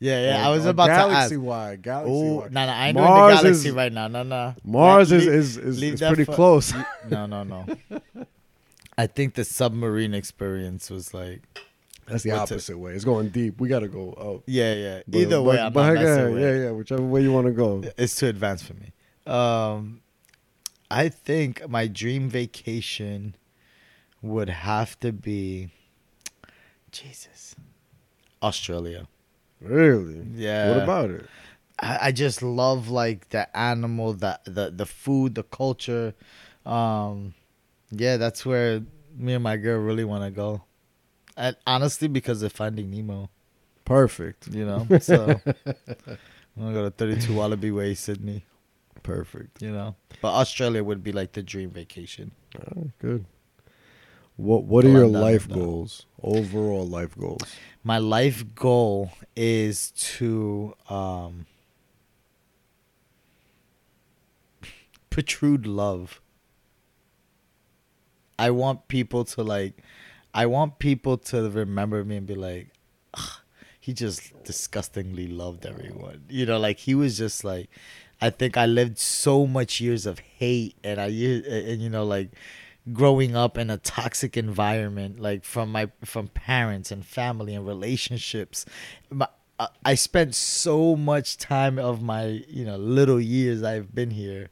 [0.01, 0.42] Yeah, yeah.
[0.42, 1.09] Or- I was about to ask.
[1.11, 1.82] galaxy wide.
[1.82, 2.53] Galaxy wide.
[2.53, 2.72] no, no.
[2.72, 4.09] I know Mars the galaxy is- right now.
[4.09, 4.55] No, no.
[4.64, 6.72] Mars is Leave- is is, is pretty for- close.
[7.11, 7.66] No, no, no.
[8.96, 11.42] I think the submarine experience was like,
[12.07, 12.55] That's the What's it?
[12.55, 12.92] opposite way.
[12.92, 13.61] It's going deep.
[13.61, 14.42] We gotta go up.
[14.46, 15.03] yeah, yeah.
[15.07, 16.70] But- Either way, but- I'm but not yeah, yeah, yeah.
[16.70, 17.82] Whichever way you want to go.
[17.98, 18.92] It's too advanced for me.
[19.26, 20.01] Um,
[20.90, 23.36] I think my dream vacation
[24.22, 25.68] would have to be
[26.90, 27.55] Jesus,
[28.42, 29.07] Australia.
[29.61, 30.26] Really?
[30.34, 30.74] Yeah.
[30.74, 31.26] What about it?
[31.78, 36.14] I, I just love like the animal, the the the food, the culture.
[36.66, 37.34] Um,
[37.90, 38.82] yeah, that's where
[39.16, 40.62] me and my girl really want to go.
[41.36, 43.30] And honestly, because of Finding Nemo,
[43.84, 44.48] Perfect.
[44.48, 44.86] you know.
[45.00, 46.18] So I'm
[46.56, 48.44] gonna go to 32 Wallaby Way, Sydney.
[49.02, 49.62] Perfect.
[49.62, 52.32] You know, but Australia would be like the dream vacation.
[53.00, 53.24] Good.
[54.41, 56.07] What What are your London, life goals?
[56.22, 57.43] Overall life goals.
[57.84, 61.47] My life goal is to um
[65.11, 66.20] protrude love.
[68.38, 69.82] I want people to like
[70.32, 72.68] I want people to remember me and be like
[73.12, 73.41] "Ugh,
[73.78, 76.24] he just disgustingly loved everyone.
[76.30, 77.68] You know, like he was just like
[78.22, 82.30] I think I lived so much years of hate and I and you know like
[82.92, 88.64] growing up in a toxic environment like from my from parents and family and relationships.
[89.10, 89.28] My,
[89.58, 94.50] I- I spent so much time of my you know little years I've been here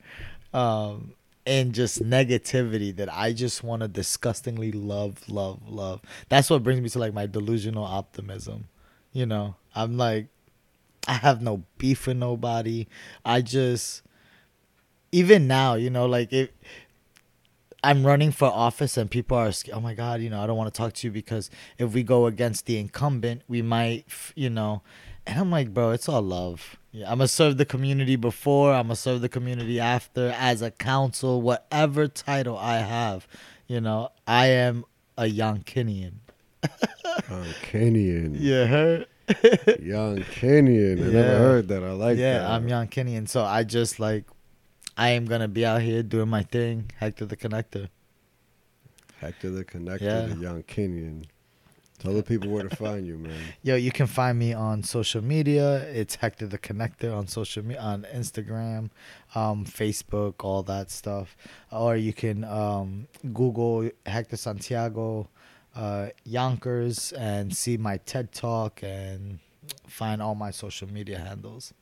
[0.53, 1.15] um
[1.47, 6.01] and just negativity that I just want to disgustingly love love love.
[6.29, 8.69] That's what brings me to like my delusional optimism
[9.13, 9.57] you know?
[9.75, 10.27] I'm like
[11.09, 12.87] I have no beef with nobody.
[13.25, 14.03] I just
[15.11, 16.53] even now you know like it
[17.83, 20.73] I'm running for office and people are oh my god you know I don't want
[20.73, 24.05] to talk to you because if we go against the incumbent we might
[24.35, 24.83] you know
[25.27, 28.87] and I'm like bro it's all love yeah, I'm gonna serve the community before I'm
[28.87, 33.29] gonna serve the community after as a council whatever title I have
[33.69, 34.85] you know I am
[35.17, 36.15] a Yonkinian
[37.29, 38.37] Young Kenyan.
[38.41, 39.05] yeah her
[39.81, 40.99] Young Kenyan.
[41.03, 41.13] I Yeah.
[41.13, 41.83] never heard that.
[41.85, 42.51] I like yeah that.
[42.51, 43.29] I'm Young Kenyan.
[43.29, 44.25] so I just like
[44.99, 47.89] I am gonna be out here doing my thing Hector the Connector
[49.21, 50.27] Hector the Connector, Yeah.
[50.27, 51.25] the Young Kenyan.
[51.99, 53.41] Tell the people where to find you, man.
[53.63, 55.83] Yo, you can find me on social media.
[55.89, 58.91] It's Hector the Connector on social media, on Instagram,
[59.35, 61.37] um, Facebook, all that stuff.
[61.73, 65.29] Or you can um, Google Hector Santiago
[65.75, 69.41] uh, Yonkers and see my TED Talk and
[69.89, 71.75] find all my social media handles.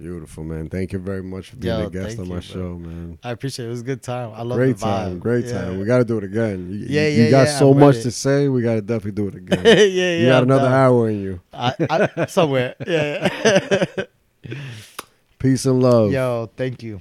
[0.00, 0.70] Beautiful, man.
[0.70, 3.18] Thank you very much for being Yo, a guest on my you, show, man.
[3.22, 3.68] I appreciate it.
[3.68, 4.32] It was a good time.
[4.34, 5.04] I love Great the vibe.
[5.04, 5.60] time, great Yeah.
[5.60, 5.78] time.
[5.78, 6.70] We got to do it again.
[6.70, 7.24] You, Yeah, yeah.
[7.24, 8.48] you got yeah, so I'm much to say.
[8.48, 9.62] We got to definitely do it again.
[9.62, 10.18] yeah, yeah.
[10.20, 11.40] you got another hour in you.
[11.52, 11.74] I,
[12.16, 12.76] I, somewhere.
[12.86, 13.28] Yeah.
[15.38, 16.12] Peace and love.
[16.12, 17.00] Yo, thank you.